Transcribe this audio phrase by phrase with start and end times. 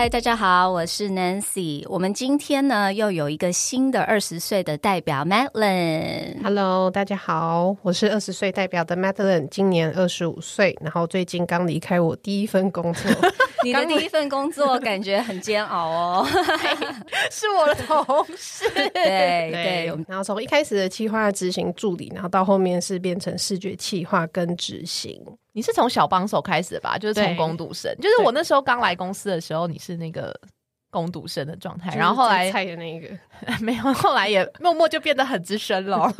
[0.00, 1.84] 嗨，大家好，我是 Nancy。
[1.86, 6.42] 我们今天呢又有一个新的二十岁的代表 Madeline。
[6.42, 13.12] Hello，大家好，我是二十岁代表的 Madeline，今年二十五岁，然后最近刚离开我第一份工作，
[13.64, 16.26] 你的第一份工作感觉很煎熬哦。
[17.30, 18.68] 是我的同事。
[18.74, 25.20] 对 对，然后从一开始的企划执行助理，然后到后面是变成视觉企划跟执行。
[25.52, 26.96] 你是从小帮手开始的吧？
[26.96, 30.32] 就是从对攻读生，就是我那时候刚来公司的时候，你是那个
[30.90, 33.08] 攻读生的状态，然后后就是来最菜的那个，
[33.60, 36.12] 没有，后来也默默就变得很资深了。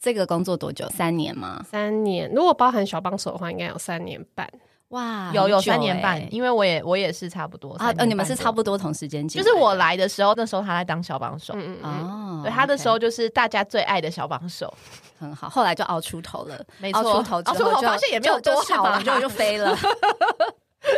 [0.00, 0.88] 这个工作多久？
[0.88, 1.62] 三年吗？
[1.70, 4.48] 三年，如果包含小帮手的话，应该有三年半。
[4.90, 14.72] 哇，有有三年半欸，因为我也我也是差不多啊，呃，你们是差，不多同时间进，就是我来的时候，那时候他在当小帮手，嗯嗯对他的时候就是大家最爱的小帮手，
[15.18, 19.76] 很好，后来就熬出头了， 没错熬出头之熬出发现也没有多好啦翅膀就就飞了。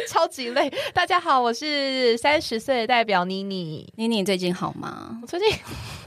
[0.08, 0.72] 超级累。
[0.94, 3.92] 大家好，我是三十岁的代表妮妮。
[3.96, 5.18] 妮妮最近好吗？
[5.20, 5.48] 我最近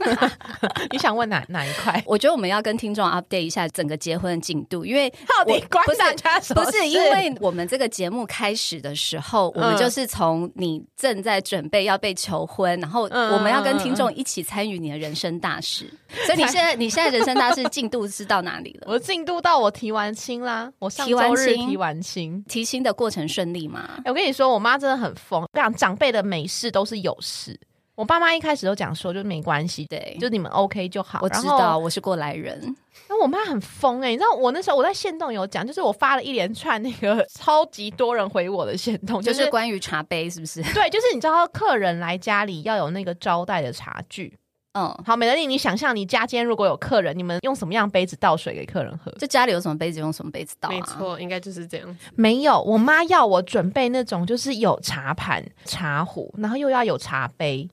[0.90, 2.02] 你想问哪哪一块？
[2.06, 15.90] 我觉得我们要跟听众 update 一下整个结婚的进度，因为到底关我不是大家什么不是因为我们这个节目开始的时候，我们嗯就是从你正在准备要被求婚，然后嗯我们要跟听众一起参与你的人生大事。
[16.26, 18.86] 所以你现在你现在人生大事进度是到哪里了？
[18.86, 22.44] 我进度到我提完亲啦，我上提完周日亲提完亲。
[22.48, 23.90] 提亲的过程顺利吗？
[23.98, 25.42] 哎我跟你说，我妈真的很疯。
[25.42, 27.58] 我跟你讲，长辈的没事都是有事。
[27.96, 31.18] 我爸妈一开始都讲说，就没关系，对，就你们 OK 就好。
[31.22, 32.76] 我知道，我是过来人。
[33.08, 40.62] 那我妈很疯哎、你知道我那时候我在线动有讲，就是我发了一连串那个 超级多人回我的线动，就就是是关于茶杯，是不是？
[40.74, 44.36] 对，就是你知道客人来家里要有那个招待的茶具。
[44.78, 49.10] 嗯，好，美乐丽，你想象你家今天如果有客人，你们用什么样杯子倒水给客人喝？
[49.12, 50.82] 就家里有什么杯子用什么杯子倒、啊，没。
[50.82, 51.96] 错，应该就是这样。
[52.14, 57.66] 没有，我妈要我准备那种就是有茶盘、茶壶，然后又要有茶杯。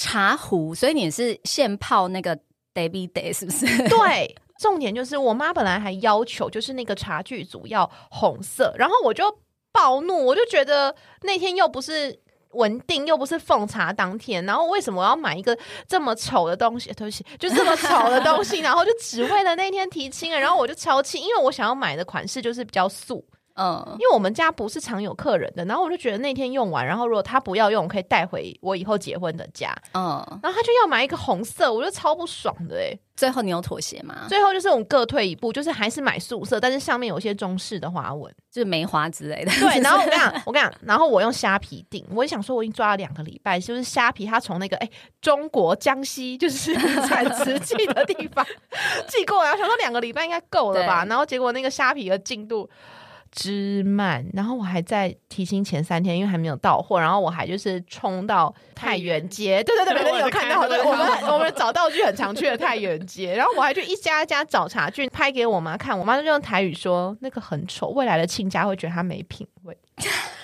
[0.00, 2.34] 茶壶，所以你是现泡那个
[2.72, 3.66] Baby Day 是不是？
[3.88, 9.24] 对，重点就是我妈本来还要求就是那个茶具组要红色，然后我就
[9.70, 12.18] 暴怒，我就觉得那天又不是。
[12.52, 15.56] 文定又不是奉茶当天，然后为什么我要买一个
[15.86, 16.92] 这么丑的东西？
[16.94, 23.24] 对不起，就 这么丑的东西，然后就只为了那天提亲，然后我就超气，因为我想要买的款式就是比较素，
[23.60, 34.26] 嗯因，为我们家不是常有客人的，然后我就觉得那天用完，然后如果他不要用，我可以带回我以后结婚的家，嗯，然后他就要买一个红色，我就超不爽的哎、最后你有妥协吗？
[34.28, 38.34] 最后就是我们各退一步，就是还是买素色，但是上面有一些中式的花纹。
[38.50, 39.52] 就是梅花之类的。
[39.60, 46.74] 对， 然后我跟你讲，我跟你讲，然后我用虾皮订，我也想说我已经抓了两个礼拜，就是虾皮他从那个哎、中国江西就是
[47.06, 48.44] 产瓷器的地方
[49.06, 52.68] 寄过来，我想说两个礼拜应该够了吧，然后结果那个虾皮的进度。
[53.30, 69.76] 之慢，然后我还在提亲前三天，因为还没有到货，然后我还就是冲到太原街，对对对，对每个 有看到，对，我们 我们找道具很常去的太原街，然后我还去一家一家找茶具拍给我妈看，我妈就用台语说那个很丑，未来的亲家会觉得他没品味，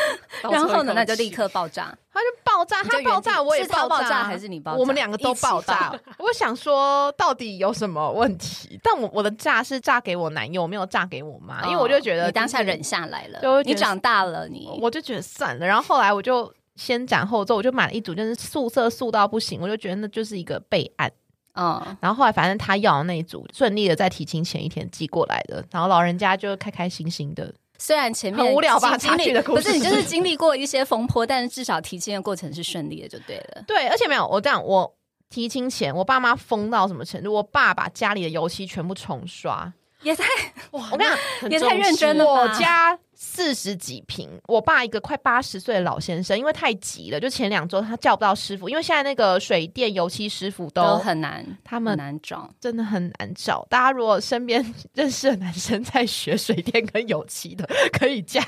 [0.50, 1.96] 然后呢，那就立刻爆炸。
[2.12, 5.94] 他就爆炸，他爆炸，我也爆炸，还是你爆炸我们两个都爆炸。
[6.18, 8.80] 我想说，到底有什么问题？
[8.82, 15.66] 但我我的炸是炸给我男友，没有炸给我妈，因为我就觉得哦你当下忍下来了对我，觉得你长大了，你我就觉得算了。
[15.66, 21.12] 然后后来我就先斩后奏，我就买了一组，就是素色素到不行，我就觉得那就是一个备案。
[21.58, 27.52] 嗯，然后后来反正他要的那一组顺利的在提亲前一天寄过来的，然后老人家就开开心心的。
[27.78, 33.62] 虽然前面很无聊吧经经历茶具的故事不是你就是经历过一些风波，但是至少提亲的过程是顺利的，就对了。
[33.66, 34.94] 对，而且没有我这样，我
[35.28, 37.32] 提亲前我爸妈疯到什么程度？
[37.32, 39.72] 我爸把家里的油漆全部重刷。
[40.02, 40.24] 也太
[40.72, 52.50] 哇，我跟你讲，也太认真了吧我家四十几平，我爸一个快八十岁的老先生，因为太急了，就前两周他叫不到师傅，因为现在那个水电油漆师傅都都很难，他们很难找。
[52.60, 53.66] 真的很难找。
[53.70, 58.42] 大家如果身边 认识的男生在学水电跟油漆的，可以嫁，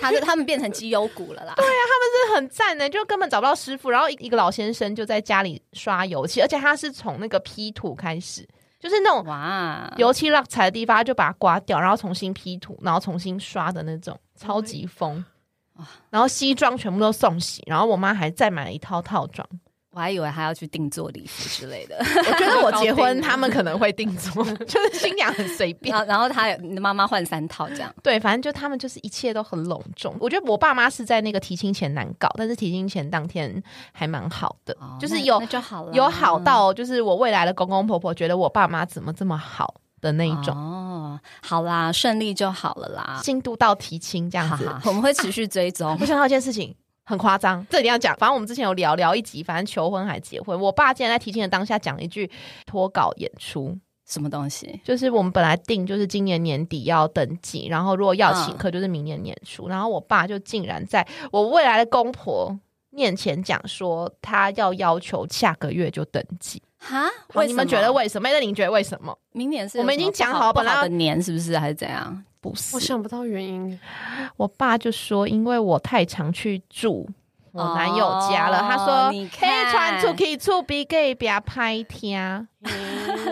[0.00, 1.52] 他是他们变成绩优股了啦。
[1.56, 3.90] 对啊，他们是很赞的，就根本找不到师傅。
[3.90, 8.48] 然后一一个老先生就在家里刷油漆，而且他是从那个 P 图开始，
[8.84, 15.24] 就是那种哇，油漆落彩的地方，就把它刮掉，然后重新 P 图，然后重新刷的那种，超级疯。
[16.10, 19.48] 然后西装全部都送洗，然后我妈还再买了一套套装，
[19.94, 21.96] 我还以为还要去定做礼服之类的。
[21.98, 26.00] 我觉得我结婚， 他们可能会定做， 就是新娘很随便然。
[26.00, 27.94] 后然后他你的妈妈换三套这样。
[28.02, 30.14] 对，反正就他们就是一切都很隆重。
[30.18, 33.62] 我觉得我爸妈是在那个提亲前难搞，但是提亲前当天
[33.92, 43.20] 还蛮好的，哦就是有就好了，有好到就是我未来的公公婆婆觉得我爸妈怎么这么好的那一种，哦，好啦，顺利就好了啦。
[43.22, 44.68] 进度到提亲这样子。
[44.68, 46.04] 好好，我们会持续追踪我。
[46.06, 46.74] 想到一件事情。
[47.04, 48.16] 很夸张，这一定要讲。
[48.16, 50.58] 反正我们之前有聊聊一集，反正求婚还结婚。
[50.58, 52.30] 我爸竟然在提亲的当下讲了一句
[52.64, 54.80] 脱稿演出，什么东西？
[54.84, 62.58] 就是我们本来定就是今年年底要登记，然后如果要请嗯客就是明年年初，然后我爸就竟然在我未来的公婆
[62.90, 66.62] 面前讲说，他要要求下个月就登记。
[66.84, 67.10] 哈？
[67.32, 68.28] 好你们觉得为什么？
[68.30, 69.16] 那你觉得为什么？
[69.32, 72.24] 明年是我们已经讲好不本来的年是不是还是怎样？
[72.40, 73.78] 不是我想不到原因。
[74.36, 77.08] 我爸就说，因为我太常去住
[77.52, 82.46] 我男友家了，哦他说你可以看传出去厝比给别拍天。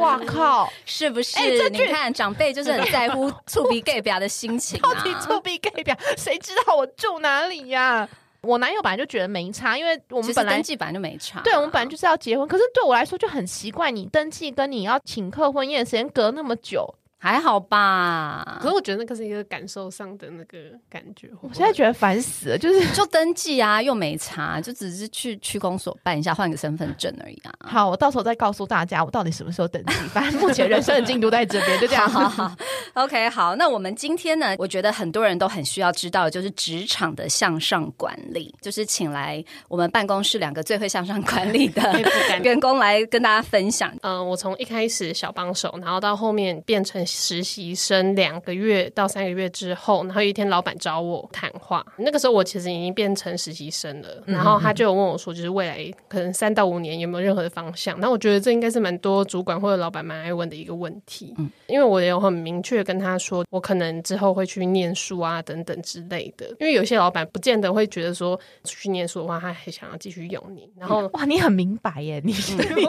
[0.01, 0.73] 哇靠！
[0.87, 1.39] 是不是？
[1.39, 5.01] 哎这句你看长辈就是很在乎触鼻 gay 表的心情到啊。
[5.05, 8.09] 底厝比给别，谁知道我住哪里呀、
[8.43, 18.69] 我男友本来就觉得没差，因为我我们本来登记本来就没差，对，我们本来就是要结婚，可是对我来说就很奇怪，你登记跟你要请客婚宴时间隔那么久，还好吧可。
[18.69, 20.59] 是我觉得那个是一个感受上的那个
[20.91, 21.31] 感觉。
[21.41, 22.83] 我现在觉得烦死了，就是。
[22.93, 27.53] 就登记啊，又没查，就只是去区公所办一下，换个身份证而已啊。
[27.61, 29.95] 好，我到时候再告诉大家我到底什么时候登记。
[30.13, 32.09] 反正 目前人生的进度在这边，就这样。
[32.09, 32.57] 好好好
[32.95, 41.83] ，OK，好，那我们今天呢，我觉得很多人都很需要知道的就是职场的向上管理，就是请来我们办公室两个最会向上管理的
[42.43, 43.91] 员工来跟大家分享。
[44.03, 55.79] 嗯，我从一开始小帮手，然后到后面变成实习生，两个月到三个月之后，然后有一天老板找我谈话，那个时候我其实已经变成实习生了，然后他就有问我说，就是未来
[56.09, 57.99] 可能三到五年有没有任何的方向？
[58.01, 61.51] 那我觉得这应该是蛮多主管或者老板蛮爱问的一个问题，嗯。
[61.67, 72.83] 因为我也有很明确跟他说，我可能之后会去念书啊等等之类的，因为有些老板不见得会觉得说去念书的话，他还想要继续用你，然后哇，你很明白耶，你你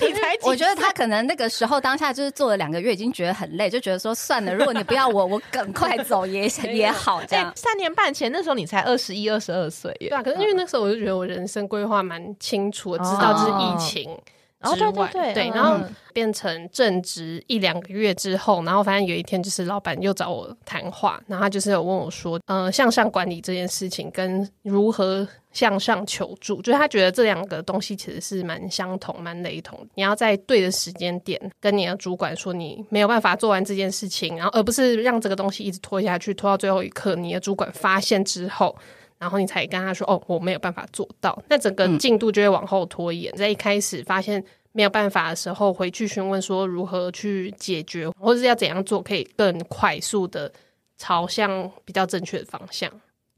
[0.00, 7.52] 你才我觉得他可能那个时候当下就是做了两个月，已经觉得很累，就觉得说算了，如果你不要我，我赶快走也 也好这哎、样。
[7.56, 10.16] 三年半前那时候你才二十一、二十二岁耶对。
[10.18, 14.18] 啊，可是因为那时候我就觉得我人生规划蛮清楚我，知道这是疫情
[14.60, 15.78] 哦，之外，对对对，嗯然后
[16.12, 25.26] 变成正职一两个月之后，然后反正有一天就是老板又找我谈话，然后他就是有问我说，呃，向上管理这件事情跟如何
[25.58, 29.84] 向上求助，就是他觉得这两个东西其实是蛮相同、蛮雷同。
[29.96, 38.76] 你要在对的时间点跟你的主管说你没有办法做完这件事情，然后而不是让这个东西一直拖下去，拖到最后一刻，你的主管发现之后。
[39.20, 43.34] 然后你才跟他说：“哦，我没有办法做到。”那整个进度就会往后拖延。
[43.34, 44.40] 在一开始发现
[44.70, 50.52] 没有办法的时候，回去询问说如何去解决，或者是要怎样做可以更快速的
[50.96, 52.88] 朝向比较正确的方向。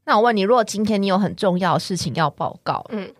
[0.05, 3.11] 那我问你，如果今天你有很重要的事情要报告，嗯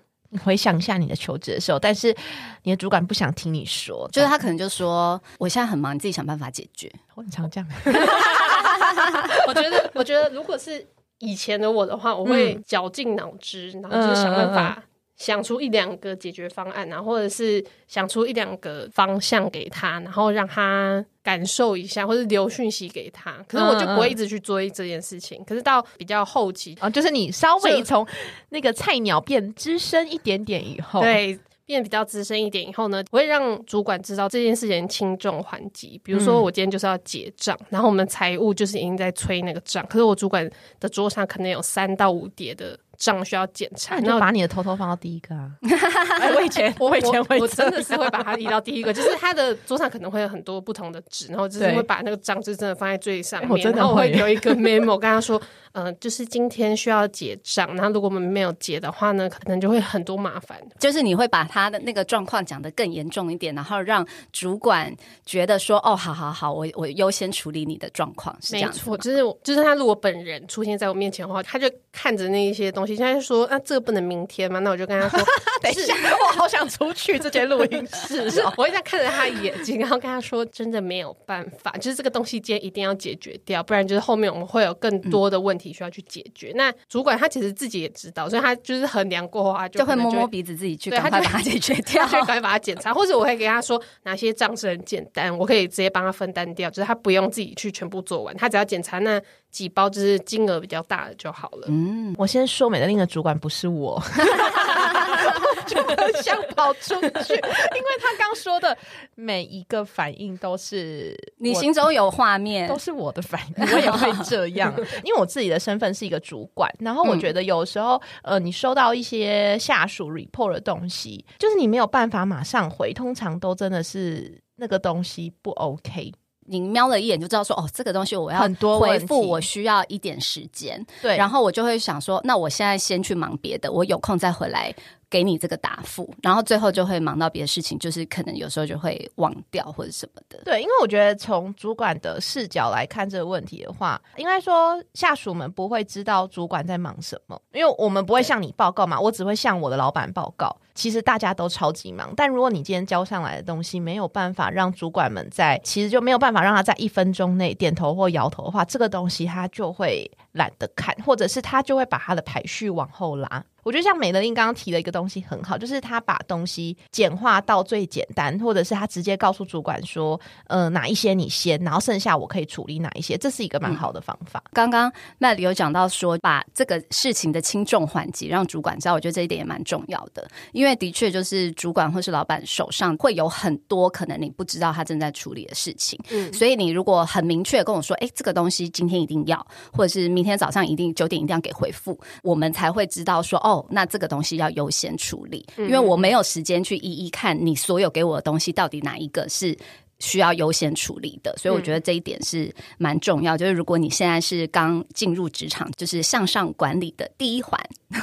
[0.43, 2.15] 回想一下你的求职的时候，但是
[2.63, 6.89] 你的主管不想听你说，就是他可能就说我现在很忙，你自己想办法解决。
[7.15, 7.69] 我很常这样，
[9.47, 10.87] 我觉得，我觉得如果是
[11.19, 14.81] 以前的我的话，我会绞尽脑汁，然后就是想办法
[15.21, 23.33] 想出一两个解决方案，然后或者是想出一两个方向给他，然后让他感受一下，或者留讯息给他。
[23.47, 25.43] 可是我就不会一直去追这件事情。
[25.45, 28.07] 可是到比较后期，啊，就是你稍微就从
[28.49, 31.37] 那个菜鸟变资深一点点以后，，对。
[31.63, 35.97] 变比较资深一点以后呢，我会让主管知道这件事情轻重缓急。
[36.03, 40.49] 比如说，我今天就是要结账，然后我们财务就是已经在催那个账，可是我主管
[40.81, 45.49] 的桌上可能有三到五叠的账需要检查，那你然后就把你的偷偷放到第一个啊。
[46.21, 55.41] 哎我以前， 我以前会我真的是会把它移到第一个，就是他的桌上可能会有很多不同的纸，然后就是会把那个账就真的放在最上面，我真的然后我会会留一个 memo 跟他说，
[55.71, 60.59] 呃，就是今天需要结账，然后如果我们没有结的话呢，可能就会很多麻烦。
[60.77, 64.93] 就是你会把他的那个状况讲得更严重一点，然后让主管
[65.25, 69.09] 觉得说，哦，好好好，我我优先处理你的状况，是这没错，样子。
[69.09, 74.59] 就是我就是他如果本人出现在我面前的话，他就看着那一些东西，现在就说，啊，这个不能明天吗？
[74.59, 75.19] 那我就跟他说，
[75.61, 78.53] 等一下，我好想出去这间录音室哦。
[78.57, 86.51] 我会这样看着他的眼睛，然后跟他说：“真的没有办法，就是这个东西今天一定要解决掉，不然就是后面我们会有更多的问题需要去解决。
[86.55, 92.19] 那主管他其实自己也知道，所以他就是衡量过后，他就就会可能摸摸鼻子，自己去赶快把它解决掉他。
[92.19, 101.67] 就赶快把它检查，或者我会给他说哪些账是很简单，我可以直接帮他分担掉，就是他不用自己去全部做完，他只要检查那几包就是金额比较大的就好了。
[101.69, 104.01] 嗯，我先说，美乐令的主管不是我，
[105.67, 108.75] 就很想跑出去，因为他刚说的
[109.15, 114.73] 每一个反应都是你心中有画面都，是我的反应， 我也会这样。
[115.03, 126.11] 因为我自己的身份是一个主管，然后我觉得有时候，呃，你收到一些下属 report 的东西，就是你没有办法马上回，通常都真的是那个东西不 OK。
[126.51, 130.85] 你瞄了一眼就知道说，哦，这个东西我要很多回复，我需要一点时间。
[131.01, 134.75] 对，然后我就会想说，那我现在先去忙别的，我有空再回来
[135.09, 136.13] 给你这个答复。
[136.21, 140.41] 然后最后就会忙到别的事情，就是可能有时候就会忘掉或者什么的。
[140.43, 150.53] 对，因为我觉得从主管的视角来看这个问题的话，应该说下属们不会知道主管在忙什么，因为我们不会向你报告嘛，我只会向我的老板报告。
[150.81, 163.43] 其实大家都超级忙，但如果你今天交上来的东西没有办法让主管们在，其实就没有办法让他在一分钟内点头或摇头的话，这个东西他就会懒得看，或者是他就会把他的排序往后拉。
[163.63, 174.43] 我觉得像美乐英刚刚提的一个东西很好，就是他把东西简化到最简单，或者是他直接告诉主管说，呃，哪一些你先，然后剩下我可以处理哪一些，这是一个蛮好的方法。
[174.51, 180.27] 刚刚麦里有讲到说，把这个事情的轻重缓急让主管知道，我觉得这一点也蛮重要的。
[180.53, 199.57] 因为的确就是主管或是老板手上会有很多可能你不知道他正在处理的事情，嗯，所以你如果很明确跟我说，哎，这个东西今天一定要，或者是明天早上一定九点一定要给回复，我们才会知道说，哦，那这个东西要优先处理，因为我没有时间去一一看你所有给我的东西到底哪一个是。
[200.01, 203.37] 需要优先处理的，所以我觉得这一点是蛮重要。
[203.37, 207.57] 就是如果你现在是刚进入职场，就是向上管理的第一环，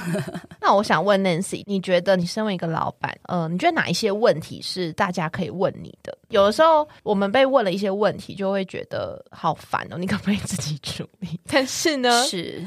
[0.60, 6.16] 那我想问 Nancy，你觉得你身为一个老板，呃，你觉得哪一些问题是大家可以问你的？
[6.28, 11.40] 有的时候我们被问了一些问题，就会觉得好烦哦， 你可不可以自己处理？
[11.50, 12.64] 但是呢，是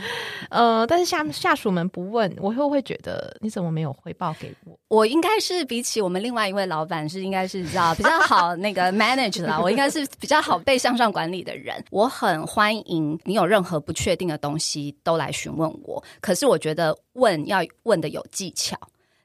[0.50, 4.78] 呃，但是下下属们不问，我又会觉得你怎么没有回报给我？
[4.88, 8.92] 我应该是比起我们另外一位老板是应该是知道比较好那个
[9.62, 11.84] 我应该是比较好被向上管理的人。
[11.92, 18.78] 我很欢迎你有任何不确定的东西都来询问我，可是我觉得问要问的有技巧。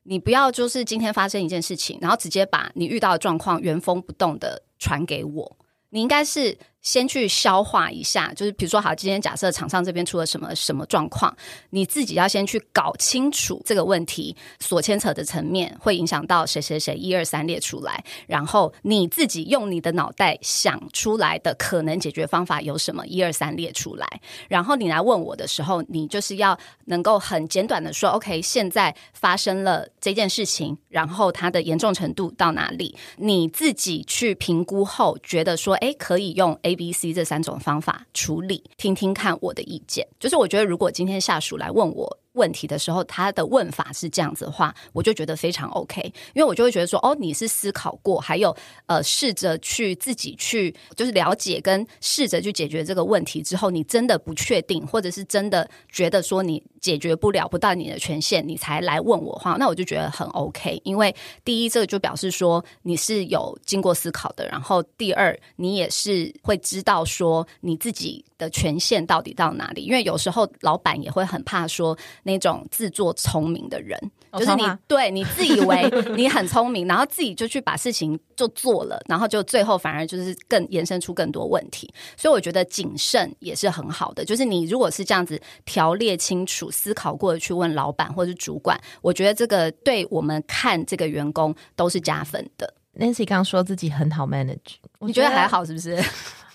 [0.03, 5.57] 你不要就是今天发生一件事情，然后直接把你遇到的状况原封不动的传给我。
[5.91, 11.37] 你应该是先去消化一下，就是比如说，好，今天假设厂商这边出了什么什么状况，
[11.71, 24.07] 你自己要先去搞清楚这个问题所牵扯的层面，会影响到谁谁谁，一二三列出来，然后你自己用你的脑袋想出来的可能解决方法有什么，一二三列出来，
[24.49, 40.06] 然后你来问我的时候，你就是要能够很简短的说，OK，现在发生了这件事情，然后它的严重程度到哪里，你自己去评估后，觉得说，哎，可以用 A、B、C 这三种方法处理，听听看我的意见。
[40.21, 42.18] 就是我觉得，如果今天下属来问我。
[42.37, 46.00] 问题的时候，他的问法是这样子的话，我就觉得非常 OK，
[46.35, 61.14] 因为我就会觉得说，哦，你是思考过，还有呃，试着去自己去就是了解跟试着去解决这个问题之后，你真的不确定，或者是真的觉得说你解决不了，不到你的权限，你才来问我话，那我就觉得很 OK，因为
[61.45, 71.97] 第一，这个就表示说你是有经过思考的，然后第二，你也是会知道说你自己的权限到底到哪里，因为有时候老板也会很怕说。
[72.26, 73.97] 那种自作聪明的人，
[74.33, 81.88] 就是你对你自以为 你很聪明，然后自己就去把事情就做了，然后就最后反而就是更延伸出更多问题。
[82.16, 92.75] 所以我觉得谨慎也是很好的，就是你如果是这样子条列清楚、思考过的去问老板或者是主管，我觉得这个对我们看这个员工都是加分的。
[92.99, 95.47] Nancy 刚刚说自己很好 manage，你觉得还？
[95.47, 96.02] 好是不是？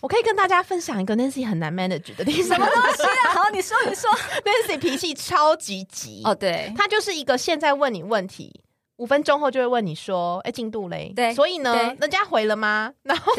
[0.02, 2.58] 我可以跟大家分享一个 Nancy 很难 manage 的地方。
[2.58, 3.30] 什么东西啊？
[3.34, 4.10] 好，你说，你说。
[4.44, 8.62] Nancy 脾气超级急哦，对，他就是一个现在问你问题，
[9.02, 12.94] 五分钟后就会问你说：“哎，进度嘞？”对所以呢，人家回了吗？
[13.02, 13.34] 然后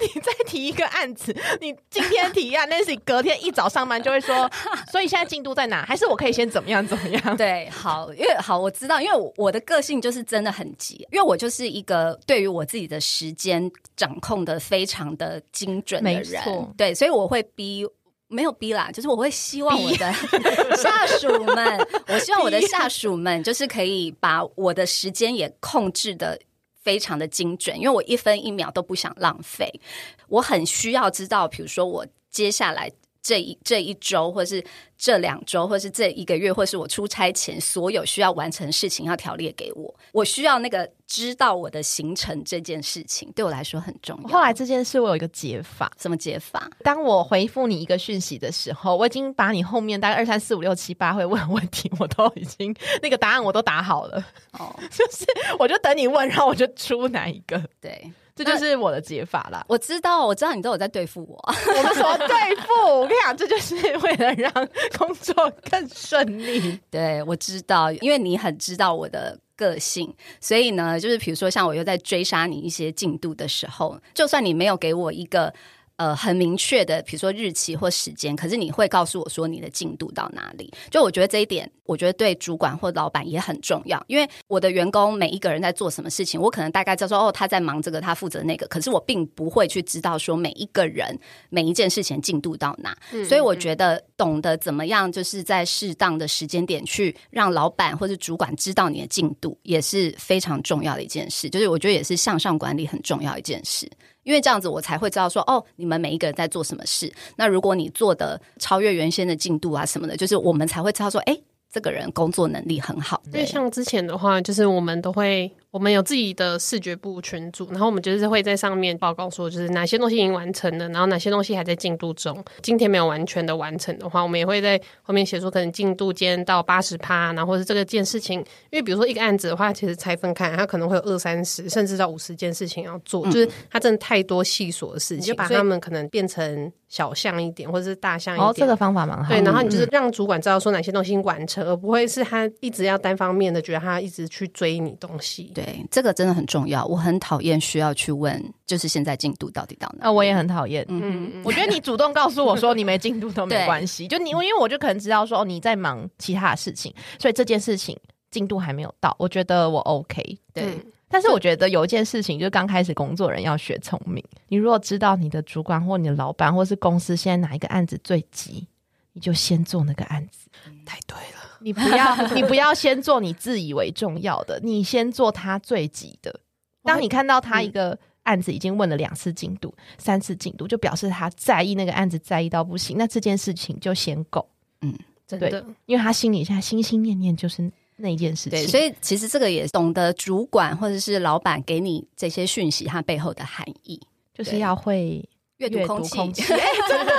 [0.00, 4.50] 你再提一个案子，你今天提案，Nancy 隔天一早上班就会说
[4.90, 5.84] ：“所以现在进度在哪？
[5.86, 17.86] 还是我可以先怎么样怎么样对，好，因为好，我知道，因为我我的个性就是真的很急，因为我就是一个对于我自己的时间掌控的非常的精准的人错，对，所以我会逼。
[18.30, 20.12] 没有逼啦，就是我会希望我的
[20.80, 26.40] 下属们， 我希望我的下属们就是可以把我的时间也控制的
[26.82, 29.80] 非常的精准，因为我一分一秒都不想浪费。
[30.28, 32.90] 我很需要知道，比如说我接下来
[33.22, 34.64] 这一这一周，或是
[34.96, 39.94] 这两周，或是这一个月，或是我出差前所有需要完成事情要条列给我。
[40.12, 44.28] 我需要那个知道我的行程这件事情，对我来说很重要。
[44.28, 46.70] 后来这件事我有一个解法，什么解法？
[46.82, 54.24] 当我回复你一个讯息的时候，我已经把你后面大概二三四五六七八会问问题，我都已经那个答案我都打好了。
[54.52, 55.26] 哦， 就是
[55.58, 57.62] 我就等你问，然后我就出哪一个。
[57.80, 58.10] 对。
[58.44, 59.64] 这就是我的解法啦。
[59.68, 61.36] 我知道，我知道你都有在对付我。
[61.76, 64.52] 我们说对付，我跟你讲，这就是为了让
[64.98, 66.78] 工作更顺利。
[66.90, 75.52] 对，我知道，因为你很知道我的个性，所以呢，就是比如说，像我又在追杀你一些进度的时候，就算你没有给我一个。
[76.00, 80.72] 呃，很明确的，比如说日期或时间，可是你会告诉我说你的进度到哪里？
[80.90, 91.14] 就我觉得这一点，我觉得对主管或老板也很重要，因为我的员工每一个人在做什么事情，我可能大概知道说，哦，他在忙这个，他负责那个，可是我并不会去知道说每一个人
[91.50, 92.96] 每一件事情进度到哪。
[93.28, 101.50] 所以我觉得懂得怎么样，就是在适当的时间点去让老板或者主管知道你的进度，也是非常重要的一件事。
[101.50, 103.86] 就是我觉得也是向上管理很重要一件事。
[104.22, 107.12] 因为这样子，我才会知道说，哦，你们每一个人在做什么事。
[107.36, 111.36] 那如果你做的超越原先的进度啊什么的，就是我们才会知道说，哎，
[111.72, 113.22] 这个人工作能力很好。
[113.26, 115.50] 因为像之前的话，就是我们都会。
[115.70, 122.44] 我们有自己的视觉部群组，然后我们就是会在上面报告说，就是哪些东西已经完成了，然后哪些东西还在进度中。
[122.60, 138.48] 今天没有完全的完成的话，我们也会在后面写说，可能进度今天到八十趴，然后或者这个件事情，因为比如说一个案子的话，其实拆分看，它可能会有二三十，甚至到五十件事情要做，就是它真的太多细琐的事情，就把它们可能变成小项一点，或者是大项一点。
[138.48, 139.32] 哦，这个方法蛮好。
[139.32, 145.52] 对，然后你就是让主管知道说哪些东西完成，而不会是他一直要单方面的觉得他一直去追你东西。
[145.62, 146.86] 对，这个真的很重要。
[146.86, 150.06] 我很讨厌需要去问，就是现在进度到底到哪？
[150.06, 150.84] 啊，我也很讨厌。
[150.88, 154.08] 嗯嗯，我觉得你主动告诉我说你没进度都没 关系。
[154.08, 157.98] 就你，因为我就可能知道说你在忙其他的事情，所以这件事情
[158.30, 159.14] 进度还没有到。
[159.18, 160.38] 我觉得我 OK。
[160.54, 164.24] 对，但是我觉得有一件事情，就是刚开始工作人要学聪明。
[164.48, 168.66] 你如果知道你的主管或你的老板或是公司现在哪一个案子最急，
[169.12, 170.48] 你就先做那个案子。
[170.86, 171.39] 太对了。
[171.62, 176.40] 你不要， 你不要先做你自以为重要的，你先做他最急的。
[176.82, 182.96] 当你看到他一个案子已经问了两次进度、三次进度，就表示他在意那个案子，在意到不行。
[182.98, 184.48] 那这件事情就先够。
[184.80, 184.94] 嗯，
[185.26, 188.58] 真的，因为他心里现在心心念念就是那件事情。
[188.58, 194.00] 对，所以其实这个也懂得主管或者是老板给你这些讯息，它背后的含义，
[194.32, 195.22] 就是要会
[195.58, 196.42] 阅读空气。
[196.42, 197.12] 真的。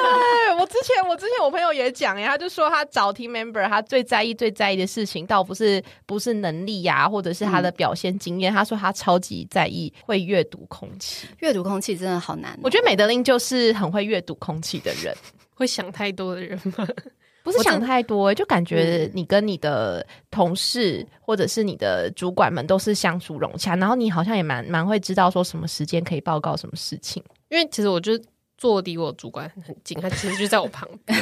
[0.62, 8.54] 我之前，我之前我朋友也讲呀，他就说他找 team member，他最在意、最在意的事情，倒不是不是能力呀，或者是他的表现经验。
[8.54, 12.56] 他说他超级在意会阅读空气，阅读空气真的好难。
[12.62, 15.16] 我觉得美德琳就是很会阅读空气的人，
[15.56, 16.88] 会想太多的人吗？
[17.44, 27.24] 不是想太多，就感觉你跟你的同事或者是你的主管们都是相处融洽，然后你好像也蛮蛮会知道说什么时间可以报告什么事情。
[27.50, 28.24] 因为其实我觉得。
[28.62, 31.20] 坐离我主管很近，他其实就在我旁边。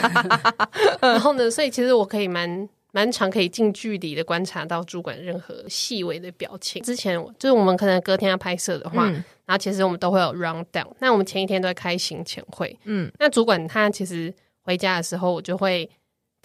[1.00, 6.84] 然后呢，所以其实我可以蛮蛮长，可以近距离的观察到主管任何细微的表情。
[6.84, 10.92] 之前就是我们可能隔天要拍摄的话，然后其实我们都会有 round down。
[11.00, 15.90] 那我们前一天都在开行前会，嗯，那主管他其实回家的时候，我就会。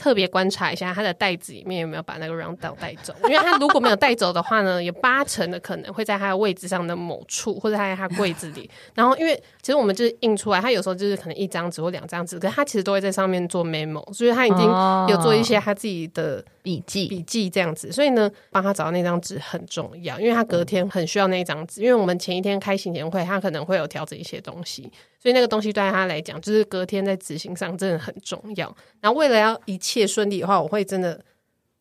[0.04, 8.68] 特别观察一下他的袋子里面有没有把那个 round down 带走，因为他如果没有带走的话呢，有八成的可能会在他的位置上的某处，或者他在他柜子里。
[8.94, 14.60] 然后，因为其实我们就是印出来，他有时候就是可能一张纸或两张纸，可是他其实都会在上面做 memo，所以他已经
[15.08, 17.90] 有做一些他自己的笔记笔记这样子。
[17.90, 24.92] 所以呢，帮他找到那张纸很重要，因为他隔天很需要那一张纸，因为我们前一天开行前会，他可能会有调整一些东西。
[25.24, 28.76] 所以那个东西对他来讲，就是隔天在执行上真的很重要。
[29.00, 31.18] 然后为了要一切顺利的话，我会真的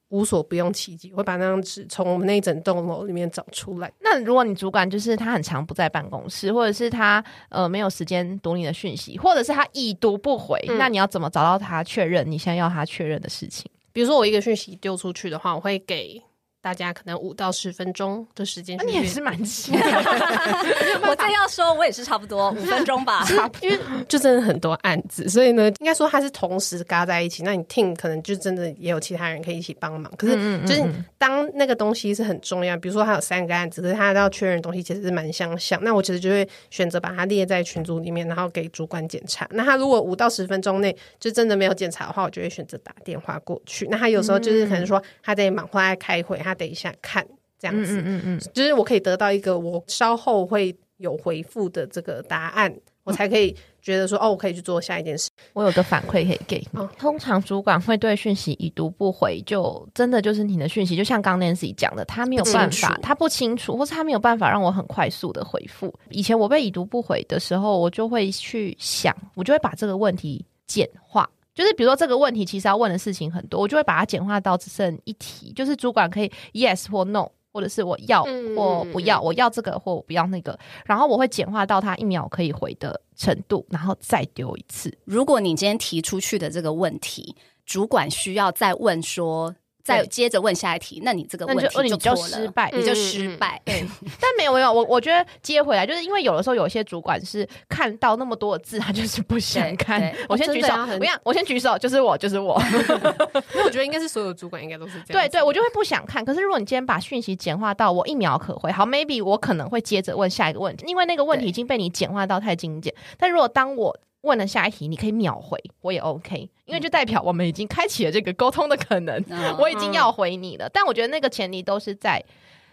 [0.07, 3.91] 无所不用其极，会把那张纸从我们那一整栋楼里面找出来。
[3.99, 13.69] 那如果你主管就是他很长不在办公室，或者是他呃没有时间读你的讯息，或者是他已读不回，那你要怎么找到他确认你现在要他确认的事情？
[13.91, 16.23] 比如说我一个讯息丢出去的话，我会给。
[16.63, 19.73] 大家可能五到十分钟的时间，你也是蛮急。
[21.05, 23.27] 我正要说，我也是差不多五分钟吧，
[23.59, 27.43] 因为就真的很多案子，所以呢，应该说它是同时嘎在一起。
[27.43, 30.09] 那你听，可能就真的也有其他人可以一起帮忙。
[30.17, 30.81] 可是，就是
[31.17, 35.77] 当那个东西是很重要，比如说他有三个案子，可是他要确认的东西其实是蛮相像。
[35.83, 39.45] 那我其实就会选择把它列在群组里面，然后给主管检查。
[39.51, 43.85] 那他如果五到十分钟内就真的没有检查的话，我就会选择打电话过去。
[43.91, 46.52] 那他有时候就是可能说他在忙或在开会，他。
[46.53, 47.25] 等一下看
[47.59, 55.29] 这样子，嗯嗯嗯，就是我可以得到一个我稍后会有回复的这个答案，我才可以觉得说，哦，我可以去做下一件事。
[55.53, 56.79] 我有个反馈可以给你。
[56.79, 65.93] 哦通常主管会对讯息已读不回，就真的就是你的讯息，就像刚 Nancy 讲的，他没有办法不，他不清楚，或是他没有办法让我很快速的回复。
[66.09, 71.29] 以前我被已读不回的时候，我就会去想，我就会把这个问题简化。
[71.53, 84.91] 就是比如说这个问题其实要问的事情很多，我就会把它简化到只剩一题，就是主管可以 yes 或 no，或者是我要嗯或不要，我要这个或我不要那个，然后我会简化到他一秒可以回的程度，然后再丢一次。
[85.05, 87.35] 如果你今天提出去的这个问题，
[87.65, 93.61] 主管需要再问说，再接着问下一题，那你这个问那就你题错了，就失败你就嗯失败。
[93.65, 93.85] 对，
[94.19, 100.13] 但没有没有，我我觉得接回来，就是因为有的时候有些主管是看到那么多的字，他就是不想看。
[100.29, 102.61] 我先举手，不要我先举手，就是我，就是我。
[103.53, 105.27] 因为我觉得应该是所有主管应该都是这样。
[105.27, 106.23] 对对，我就会不想看。
[106.23, 112.93] 可是如果你今天把讯息简化到我一秒可回，好，maybe 我可能会接着问下一个问题，因为那个问题已经被你简化到太精简。
[113.17, 119.23] 但如果当我问了下一题，你可以秒回，我也 OK，因为就代表我们已经开启了这个沟通的可能。
[119.29, 120.69] 嗯我已经要回你了。
[120.69, 122.23] 但我觉得那个前提都是在，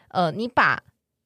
[0.08, 0.80] 呃，你把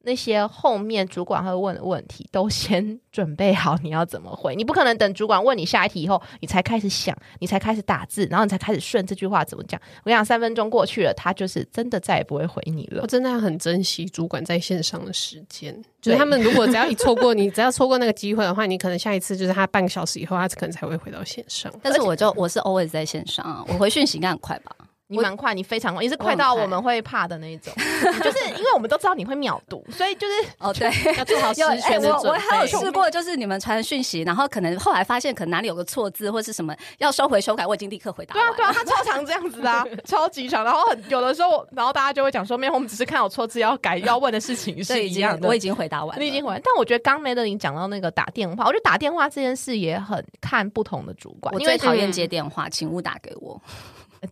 [0.05, 4.55] 那些后面主管会问的问题都先 准备好，你要怎么回。
[4.55, 9.81] 你不可能等主管问你下一题以后，你才开始想，你才开始打字，然后你才开始顺这句话怎么讲。
[9.99, 13.07] 我跟你讲，三分钟过去了，他就是真的再也不会回你了我。
[13.07, 21.73] 真的很珍惜主管在线上的时间，就是他们如果只要一错过你，只要错过那个机会的话，你可能下一次就是他半个小时以后，他可能才会回到线上。
[21.83, 24.75] 但是我就我是 always 在线上啊，我回讯息应该很快吧？
[25.17, 27.73] 你蛮快，你非常快，你是快到我们会怕的那一种，
[28.23, 30.91] 就是因为我们都知道你会秒读，所以就是 哦，对。
[31.17, 32.67] 要做好十 有哎、全的准我我还有。
[32.67, 38.33] 试过，就是你们传讯息，然后可能后来发现可能哪里有个错字或是什么要收回修改，我已经立刻回答。
[38.35, 40.65] 对啊，对啊，他超常这样子、啊，超级长。
[40.65, 45.47] 然后很有的时候，然后大家就会讲说，没有，我们只是看有错字要改，要问的事情是一样的。
[45.49, 53.61] 我已经回答完了，你已经回答，但我觉得刚梅德林讲到那个打电话，我觉得打电话这件事也很看不同的主管，我最讨厌嗯接电话，请勿打给我。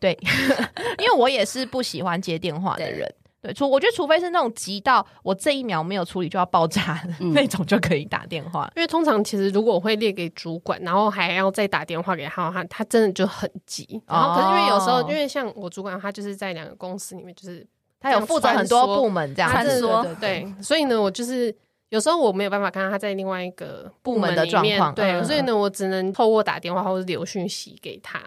[0.01, 0.17] 对，
[0.99, 3.13] 因为我也是不喜欢接电话的人。
[3.41, 8.71] 对，除我觉得除非是那种急到我这一秒没有处理就要爆炸的、嗯那种，就可以打电话。
[8.77, 14.01] 因为通常其实如果我会列给主管，然后还要再打电话给他，他他真的就很急。
[14.07, 17.67] 然后可是因为有时候，哦因为像我主管，他就是在两个公司里面，就是
[17.99, 21.53] 他有负责很多部门这样穿子，梭对所以呢，我就是
[21.89, 28.21] 有时候我没有办法看到他在另外一个部门的状况对，嗯所以呢，我只能透过打电话或者留讯息给他。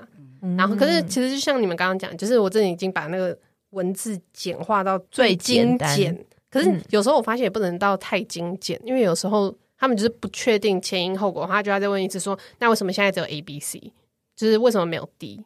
[0.46, 3.38] 嗯然后，可是其实就像你们刚刚讲，就是我真的已经把那个
[3.72, 6.26] 文字简化到最精简。
[6.50, 13.92] 可是嗯有时候我发现也不能到太精简，因为有时候他们就是不确定前因后果，他就要再问一次说，那为什么现在只有 A、B、C？
[14.36, 15.44] 就是为什么没有 D？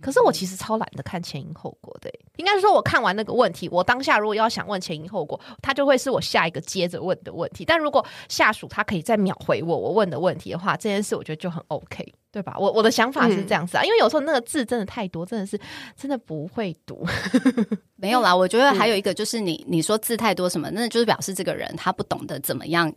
[0.00, 7.66] 可是我其实超懒得看前因后果的欸、应该是说我看完那个问题，我当下如果要想问前因后果，它就会是我下一个接着问的问题。
[7.66, 12.56] 但如果下属他可以再秒回我我问的问题的话，这件事我觉得就很 OK，对吧？
[12.58, 15.58] 我我的想法是这样子啊，因为有时候那个字真的太多，真的是
[15.96, 17.04] 真的不会读。
[17.96, 22.92] 没有啦，我觉得还有一个就是你你说字太多什么，那就是表示这个人他不懂得怎么样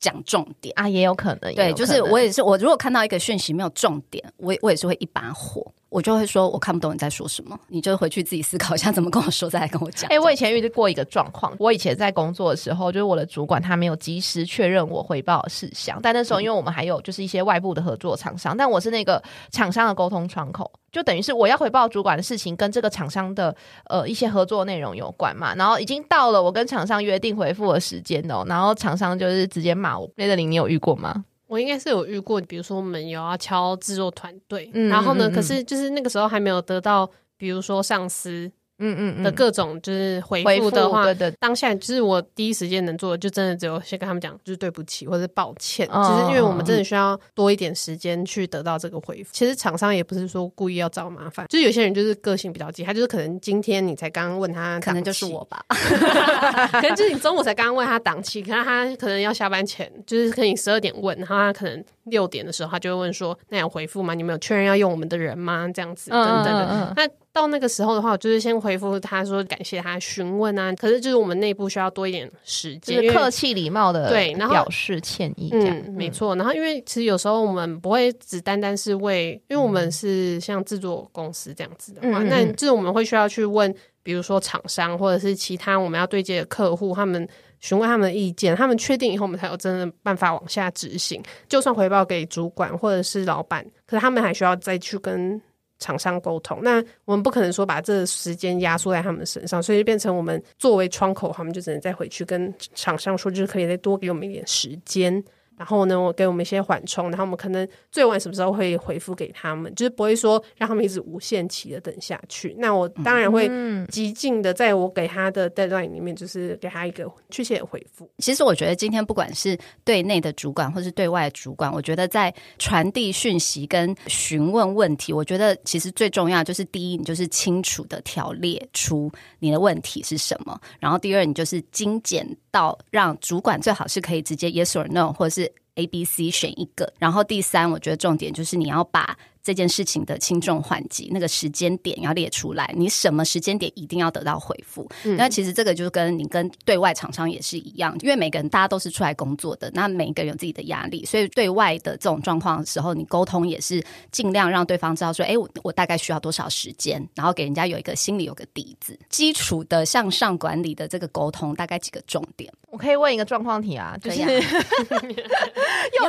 [0.00, 0.72] 讲重点。
[0.76, 10.08] 啊，也有可能，对，就是我也是，我如果看到一个讯息没有重点，我也我也是会一把火，我就会说我看不懂你在说什么，你就回去自己思考一下怎么跟我说，再来跟我讲。
[10.10, 31.24] 哎、我以前遇到过一个状况，我以前在工作的时候，就是我的主管他没有及时确认我汇报的事项，但那时候因为我们还有就是一些外部的合作厂商，但我是那个厂商的沟通窗口，就等于是我要回报主管的事情跟这个厂商的呃一些合作内容有关嘛，然后已经到了我跟厂商约定回复的时间哦，然后厂商就是直接骂我，雷德林，你有遇过吗？
[31.48, 49.30] 我应该是有遇过，比如说我们有要敲制作团队，嗯然后呢，可是就是那个时候还没有得到，比如说上司嗯嗯的各种就是回回复的话，对对，当下就是我第一时间能做的，就真的只有先跟他们讲，就是对不起或者抱歉，哦就是因为我们真的需要多一点时间去得到这个回复。
[49.32, 55.64] 其实厂商也不是说故意要找麻烦，就是有些人就是个性比较急，他就是可能今天你才刚刚问他，可能就是我，吧，
[56.72, 64.14] 可能就是你中午才刚刚问他档期，可能他可能要下班前，就是可以十二点问，然后他可能六点的时候他就会问说，那有回复吗？
[64.14, 65.68] 你们有确认要用我们的人吗？
[65.72, 66.66] 这样子等等的。
[66.66, 76.34] 嗯嗯那到那个时候的话，我就是先回复他说感谢他询问啊，可是就是我们内部需要多一点时就间，客气礼貌的对然后表示歉意，这样、嗯，没错。
[76.34, 87.28] 然后因为其实有时候我们不会只单单是为，因为我们是像制作公司这样子的话，嗯嗯嗯那就是我们会需要去问，比如说厂商或者是其他我们要对接的客户，他们
[87.60, 91.22] 询问他们的意见，他们确定以后，我们才有真的办法往下执行。
[91.48, 95.40] 就算回报给主管或者是老板，可是他们还需要再去跟。
[95.80, 105.22] 厂商沟通，那我们不可能说把这个时间压缩在他们身上，所以就变成我们作为窗口，他们就只能再回去跟厂商说，就是可以再多给我们一点时间。
[105.58, 112.54] 然后呢，我给我们一些缓冲，然后我们可能最晚什么时候会回复给他们，就是不会说让他们一直无限期的等下去。
[112.58, 113.50] 那我当然会
[113.88, 118.08] 极尽的在我给他的 deadline 里面，就是给他一个确切的回复。
[118.18, 139.16] 其实我觉得今天不管是对内的主管或是对外的主管，我觉得在传递讯息跟询问问题，我觉得其实最重要就是第一，你就是清楚的条列出你的问题是什么，然后第二，你就是精简到让主管最好是可以直接 yes or no，或者是 A、B、C 选一个，然后第三，我觉得重点就是你要把
[139.48, 144.86] 这件事情的轻重缓急那个时间点要列出来，你什么时间点一定要得到回复。
[145.16, 153.82] 那其实这个就跟你跟对外厂商也是一样，因为每个人大家都是出来工作的，那每个人有自己的压力，所以对外的这种状况的时候，你沟通也是
[154.12, 158.98] 尽量让对方知道说，哎，我我大概需要多少时间，然后给人家有一个心里有个底子。
[159.08, 162.52] 基础的向上管理的这个沟通，大概几个重点。
[162.70, 164.26] 我可以问一个状况题啊，就是又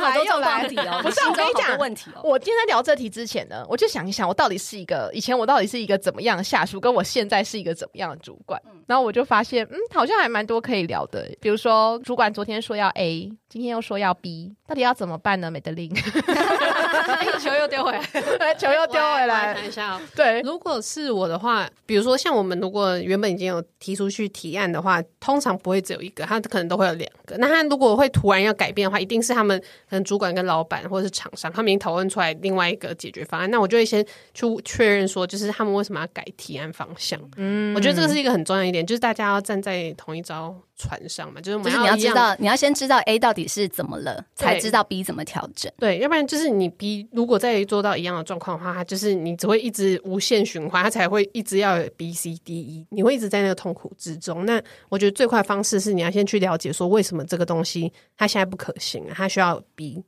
[0.00, 2.20] 来又来题哦，不是我跟你讲问题哦。
[2.22, 8.60] 我今天在聊这题之前呢，我就想一想，我到底是一个以前我到底是一个怎么样的下属，跟我现在是一个怎么样的主管。
[8.86, 11.30] 然后我就发现，嗯，好像还蛮多可以聊的。
[11.40, 15.48] 比如说，主管昨天说要 A，今天又说要 B，到底要怎么办呢？
[15.48, 15.88] 美德琳，
[17.40, 18.00] 球又丢回来，
[18.58, 19.54] 球又丢回来。
[19.54, 27.36] 等一下哦，对，如果是我的话，比如说像我们如果原本已经有提出去提案的话，通常不会只有一个，他可能都会有两个。
[27.38, 29.58] 那他如果会突然要改变的话，一定是他们
[29.88, 33.50] 可能主管跟老板或者是厂商，他们已经讨论出来另外一个解决方案。
[33.50, 37.18] 那我就会先去确认说，就是他们为什么要改提案方向。
[37.36, 45.70] 嗯，我觉得这个是一个很重要一点，就是大家要站在同一招船上嘛，就是我就是你要知道，你要先知道 A 到底是怎么了，才知道 B 怎么调整。
[45.78, 54.46] 对，要不然就是你 B，如果再做到一样的状况的话，它就是你只会一直无限循环，它才会一直要有 B、C、D、E，你会一直在那个痛苦之中。
[54.46, 60.02] 那我觉得最快的方式是你要先去了解说为什么这个东西它现在不可行啊，它需要 B。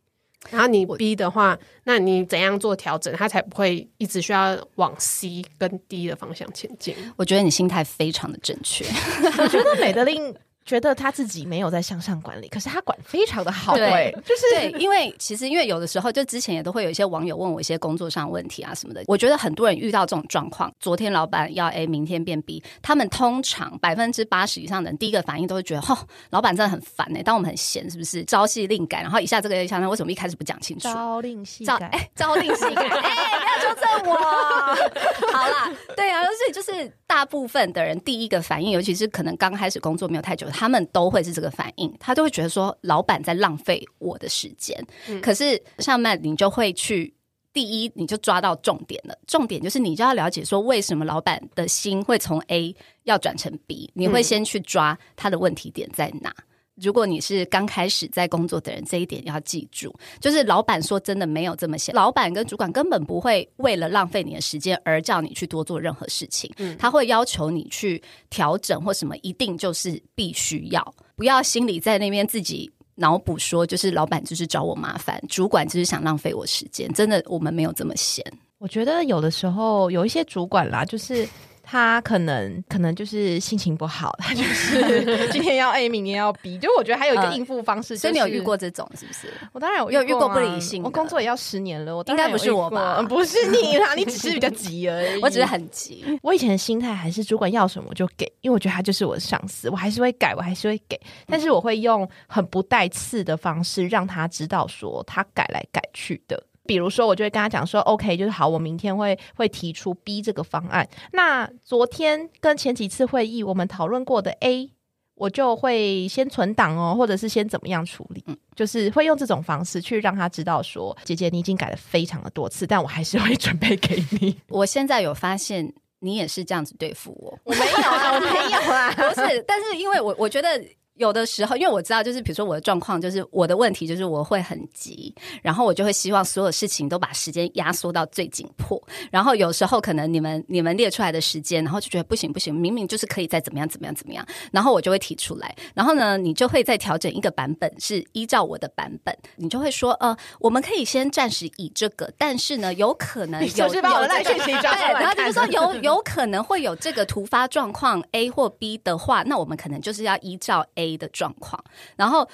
[0.50, 6.96] 然后你 B 的话，那你怎样做调整，它才不会一直需要往 C 跟 D 的方向前进？
[7.16, 8.85] 我觉得你心态非常的正确。
[9.38, 19.03] 我觉得美德琳觉得他自己没有在向上管理，可是他管非常的好、对欸，就是对，因为其实因为有的时候，就之前也都会有一些网友问我一些工作上问题啊什么的。
[19.07, 25.98] 我觉得很多人遇到这种状况，昨天老板要 A，明天变 B，他们通常百分之八十以上的人第一个反应都会觉得，哦，
[26.31, 28.25] 老板真的很烦哎、当我们很闲是不是？
[28.25, 30.88] 朝夕令改，然后一下这个一下那，为什么一开始不讲清楚？
[30.88, 31.79] 朝令夕改。
[31.79, 34.16] 朝哎，朝令夕改， 哎，不要纠正我。
[35.33, 44.80] 好啦，对啊，所以就是大部分的人第一个反应，尤其是可能刚开始工作没有太久，他们都会是这个反应，他都会觉得说老板在浪费我的时间。
[45.20, 47.14] 可是像 Matt，你就会去。
[47.54, 49.14] 第一，你就抓到重点了。
[49.26, 56.34] 重点就是你就要了解说，为什么老板的心会从 A 要转成 B，你会先去抓他的问题点在哪。
[56.80, 72.70] 如果你是刚开始在工作的人，这一点要记住，就是老板说真的没有这么闲，老板跟主管根本不会为了浪费你的时间而叫你去多做任何事情，嗯他会要求你去调整或什么，一定就是必须要，不要心里在那边自己。
[72.96, 76.92] 脑补说，就是老板就是找我麻烦，主管就是想浪费我时间。
[76.92, 78.22] 真的，我们没有这么闲。
[78.58, 81.26] 我觉得有的时候有一些主管啦，就是
[81.62, 89.29] 他可能可能就是心情不好，他就是今天要 A，明天要 B，就我觉得还有一个嗯应付方式、所以你有遇过这种是不是？
[89.53, 95.22] 我当然有有遇过啊不理性我工作也要十年了，我应该不是我吧嗯 不是你啦，你只是比较急而 已。
[95.22, 96.05] 我只是很急。
[96.22, 106.42] 我以前的心态还是主管要什么我就给，因为我觉得他就是我的上司，我还是会改，我还是会给，但是我会用很不带刺的方式让他知道说他改来改去的。
[106.64, 110.88] 比如说，我就会跟他讲说，OK，就是好，我明天会会提出 B 这个方案。
[111.12, 114.70] 那昨天跟前几次会议我们讨论过的 A，
[115.14, 124.37] 我就会先存档哦，或者是先怎么样处理，就是会用这种方式去让他知道说，姐姐你已经改了非常的多次，但我还是会 准备给你。
[124.48, 127.38] 我现在有发现，你也是这样子对付我。
[127.44, 130.62] 我没有啊，我没有啊， 不是，但是因为我我觉得。
[131.02, 135.12] 有的时候，因为我知道，就是比如说我的状况，就是我的问题，就是我会很急，
[135.42, 138.80] 然后我就会希望所有事情都把时间压缩到最紧迫。
[139.10, 161.62] 然后有时候可能你们你们列出来的时间，然后就觉得不行不行，明明就是可以再怎么样怎么样怎么样，然后我就会提出来，然后呢，你就会再调整一个版本，是依照我的版本，你就会说，呃，我们可以先暂时以这个，但是呢，有可能有就是把我的有这个烂讯息抓出来对，然后就是说 有有可能会有这个突发状况 A 或 B 的话，那我们可能就是要依照 A 的状况，
[161.96, 162.28] 然后。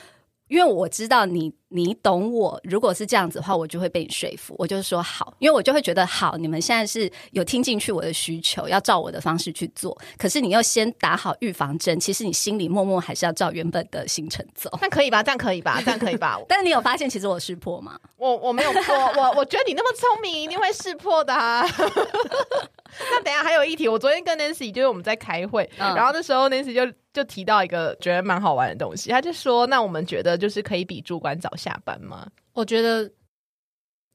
[0.49, 2.59] 因为我知道你，你懂我。
[2.65, 4.55] 如果是这样子的话，我就会被你说服。
[4.59, 9.95] 我就说好，因为我就会觉得好，你们现在是有听进去我的需求，要照我的方式去做。
[10.17, 14.71] 可是你要先打好预防针，其实你心里默默还是要照原本的行程走。
[14.81, 15.23] 但可以吧？
[15.23, 15.83] 这样可以吧？
[15.85, 16.41] 这样可以吧？
[16.49, 18.01] 但是你有发现，其实我识破吗？
[18.17, 21.35] 我我没有破，我我觉得你那么聪明，一定会识破的。
[23.11, 33.11] 那等下还有一题，我昨天跟 Nancy 就是我们在开会，然后那时候 Nancy 就就提到一个觉得蛮好玩的东西，他就说：“那我们觉得就是可以比主管早下班吗？”我觉得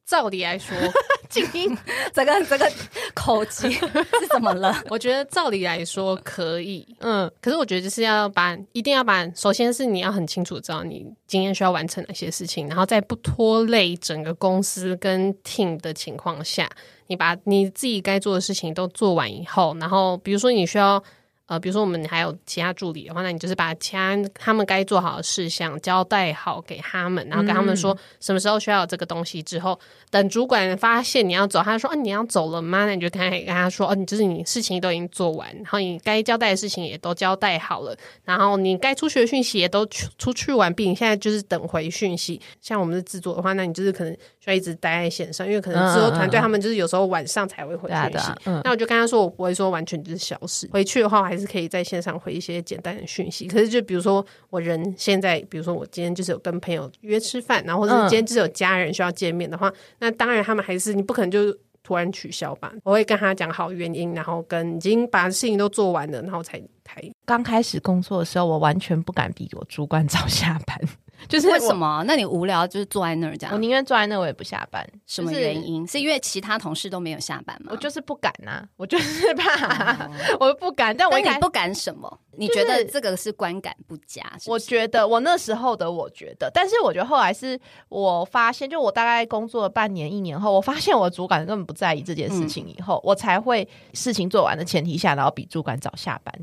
[0.05, 0.75] 照理来说，
[1.29, 1.77] 静音，
[2.13, 2.71] 这个这个
[3.13, 4.75] 口技是怎么了？
[4.89, 16.69] 我觉得照理来说可以，嗯，可是我觉得就是要把一定要把，首先是你要很清楚知道你今天需要完成哪些事情，然后在不拖累整个公司跟 team 的情况下。
[17.07, 21.03] 你把你自己该做的事情都做完以后，然后比如说你需要。
[21.45, 29.43] 呃，比如说我们还有其他助理的话，那你就是把其他他们该做好的事项交代好给他们，然后跟他们说什么时候需要这个东西。
[29.43, 29.77] 之后
[30.09, 42.39] 等主管发现你要走，他说：“哦，你要走了吗？”那你就可以跟他说：“哦，你就是你事情都已经做完，然后你该交代的事情也都交代好了，然后你该出去的讯息也都出出去完毕，你现在就是等回讯息。
[42.61, 48.31] 像我们的制作的话，那你就是可能需要一直待在线上，因为可能制作团队他们就是有时候晚上才会回讯息。
[48.63, 62.71] 那我就跟他说，我不会说完全就是消失，回去的话还是可以在线上回一些简单的讯息，可是就比如说我人现在，比如说我今天就是有跟朋友约吃饭，然后或者今天就是有家人需要见面的话，那当然他们还是你不可能就突然取消吧？
[62.83, 70.79] 我会跟他讲好原因，然后跟已经把事情都做完了，然后才才刚开始工作的时候，我完全不敢比我主管早下班。
[71.27, 72.03] 就是为什么？
[72.07, 73.53] 那你无聊就是坐在那儿这样？
[73.53, 74.87] 我宁愿坐在那，我也不下班。
[75.05, 75.85] 什么原因？
[75.87, 77.71] 是因为其他同事都没有下班吗？
[77.71, 80.09] 我就是不敢呐，我就是怕，
[80.39, 80.95] 我不敢。
[80.95, 82.19] 但我你不敢什么？
[82.35, 84.21] 你觉得这个是观感不佳？
[84.47, 87.59] 我觉得我那时候的我觉得，但是我觉得后来是
[87.89, 96.33] 我发现，就我大概工作了半年一年后，我发现我主管根本不在意这件事情，以后我才会事情做完的前提下，然后比主管早下班。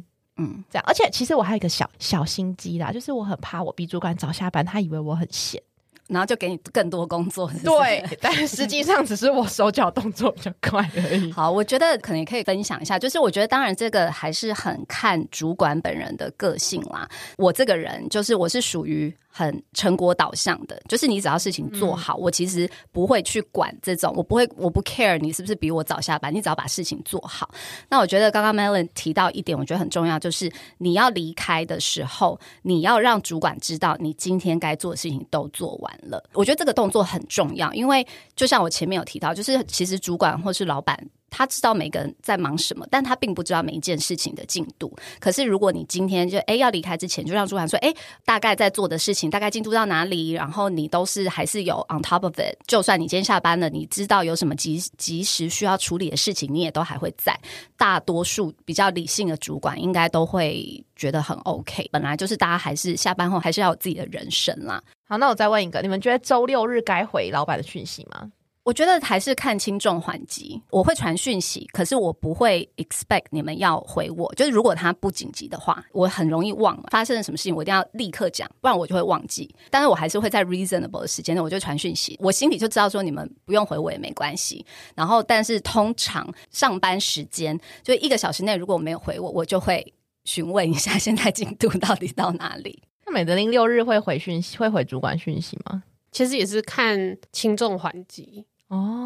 [0.41, 5.63] 嗯，这样，而且其实我还有一个小小心机啦，就是我很怕我比主管早下班，他以为我很闲，
[6.07, 7.51] 然后就给你更多工作。
[7.63, 11.31] 对，但实际上只是我手脚动作比较快而已。
[11.37, 17.07] 好，我觉得可能可以分享一下，就是我觉得当然这个还是很看主管本人的个性啦。
[17.37, 19.15] 我这个人就是我是属于。
[19.33, 27.49] 很成果导向的，就是你只要事情做好，我其实不会去管这种，我不会，我不 care 你是不是比我早下班，你只要把事情做好。
[27.89, 36.23] 那我觉得刚刚 Melon 提到一点，我觉得很重要，就是你要离开的时候，你要让主管知道你今天该做的事情都做完了。
[36.33, 40.99] 我觉得这个动作很重要，因为就像我前面有提到，就是其实主管或是老板。
[41.31, 44.95] 他知道每个人在忙什么，但他并不知道每一件事情的进度。
[45.19, 52.57] 可是如果你今天就哎要离开之前，就让主管说哎大概在做的事情大概进度到哪里，然后你都是还是有 on top of it。
[52.67, 57.39] 就算你今天下班了，你知道有什么及及时需要处理的事情，你也都还会在。
[57.77, 61.89] 大多数比较理性的主管应该都会觉得很 OK。
[61.91, 64.83] 本来就是大家还是下班后还是要有自己的人生啦。
[65.09, 68.31] 好，那我再问一个，你们觉得周六日该回老板的讯息吗？
[68.63, 70.61] 我觉得还是看轻重缓急。
[70.71, 74.33] 我会传讯息，可是我不会 expect 你们要回我。
[74.35, 79.53] 就是如果他不紧急的话，我很容易忘了发生了什么事情，我一定要立刻讲，不然我就会忘记。
[79.71, 82.17] 但是我还是会在 reasonable 的时间内，我就传讯息。
[82.21, 84.65] 我心里就知道说你们不用回我也没关系。
[84.95, 89.95] 然后，但是通常上班时间就一个小时内，如果我没有回我，我就会
[90.25, 92.83] 询问一下现在进度到底到哪里。
[93.07, 95.83] 那美德林六日会回讯息，会回主管讯息吗？
[96.13, 98.45] 其实也是看轻重缓急。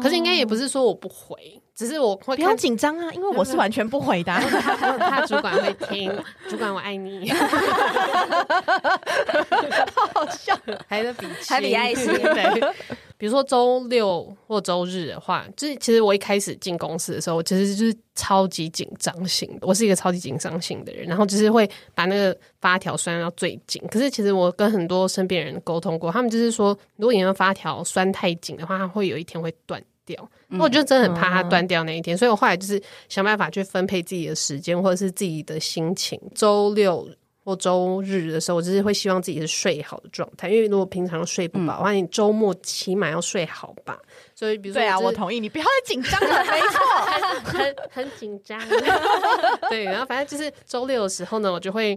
[0.01, 4.31] 可是应该也不是说我不回，只是我会不用紧张啊，因为我是完全不回的。
[4.97, 6.09] 他主管会听，
[6.47, 7.29] 主管我爱你，
[9.93, 10.57] 好好笑，
[10.87, 12.13] 还得比还比爱心。
[12.15, 12.73] 对，
[13.17, 23.83] 比如说周六或周日的话，就是其实我一开始进公司的时候，其实就是超级紧张型的，我是一个超级紧张型的人，然后就是会把那个发条拴到最紧。
[23.91, 30.29] 可是其实我跟很多身边人沟通过，他们就是说，如果你的发条拴太紧的话，它会有一天会断掉。
[30.47, 36.19] 那我就真的很怕它断掉那一天，所以我后来就是想办法去分配自己的时间或者是自己的心情。
[36.33, 37.09] 周六。
[37.47, 43.95] 或周日的时候，我就是会希望自己是睡好的状态，因为如果平常睡不饱的话，你周末起码要睡好吧。
[44.33, 46.81] 所以，比如说，对啊，我同意你不要再紧张了，没错，
[47.45, 48.59] 很很紧张。
[49.69, 51.95] 对，然后反正就是周六的时候呢，我就会，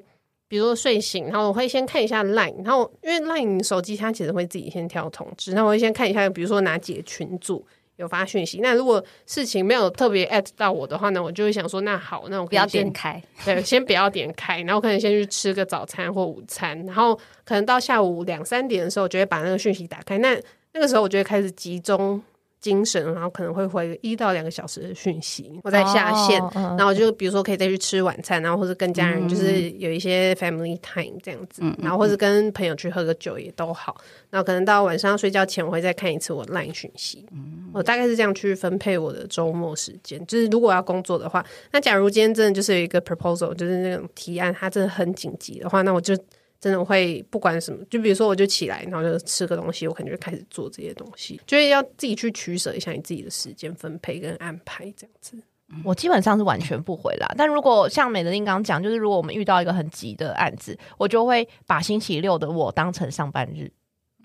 [0.48, 7.66] 比如说睡醒，然后我会先看一下 Line，然后因为 Line 手机它其实会自己先跳通知，那我会先看一下，比如说哪几个群组。
[7.98, 8.60] 有发讯息。
[8.60, 17.14] 那如果事情没有特别 at 到我的话呢，我就会想说，那好，那我不要点开，对，先不要点开，然后可能先去吃个早餐或午餐，然后
[17.44, 20.16] 可能到下午两三点的时候，我就会把那个讯息打开。
[20.18, 20.40] 那
[20.72, 22.22] 那个时候我就会开始集中
[22.60, 33.96] 精神，然后可能会回一到两个小时的讯息，我再下线，哦嗯然后就比如说可以再去吃晚餐，然后或者跟家人就是有一些 family time 这样子，然后或者跟朋友去喝个酒也都好。
[34.30, 37.24] 然后可能到晚上睡觉前，我会再看一次我 LINE 讯息。
[37.72, 40.24] 我大概是这样去分配我的周末时间。
[40.26, 46.14] 就是如果要工作的话，那假如今天真的就是有一个 proposal，就是那种提案，它真的很紧急的话，那我就
[46.60, 55.36] 真的会不管什么，就比如说我就起来，然后就吃个东西，我可能就开始做这些东西，就是要自己去取舍一下你自己的时间分配跟安排这样子。
[55.84, 57.30] 我基本上是完全不回啦。
[57.36, 63.70] 但如果像美德令刚刚讲，就是如果我们遇到一个很急的案子，我就会把星期六的我当成上班日。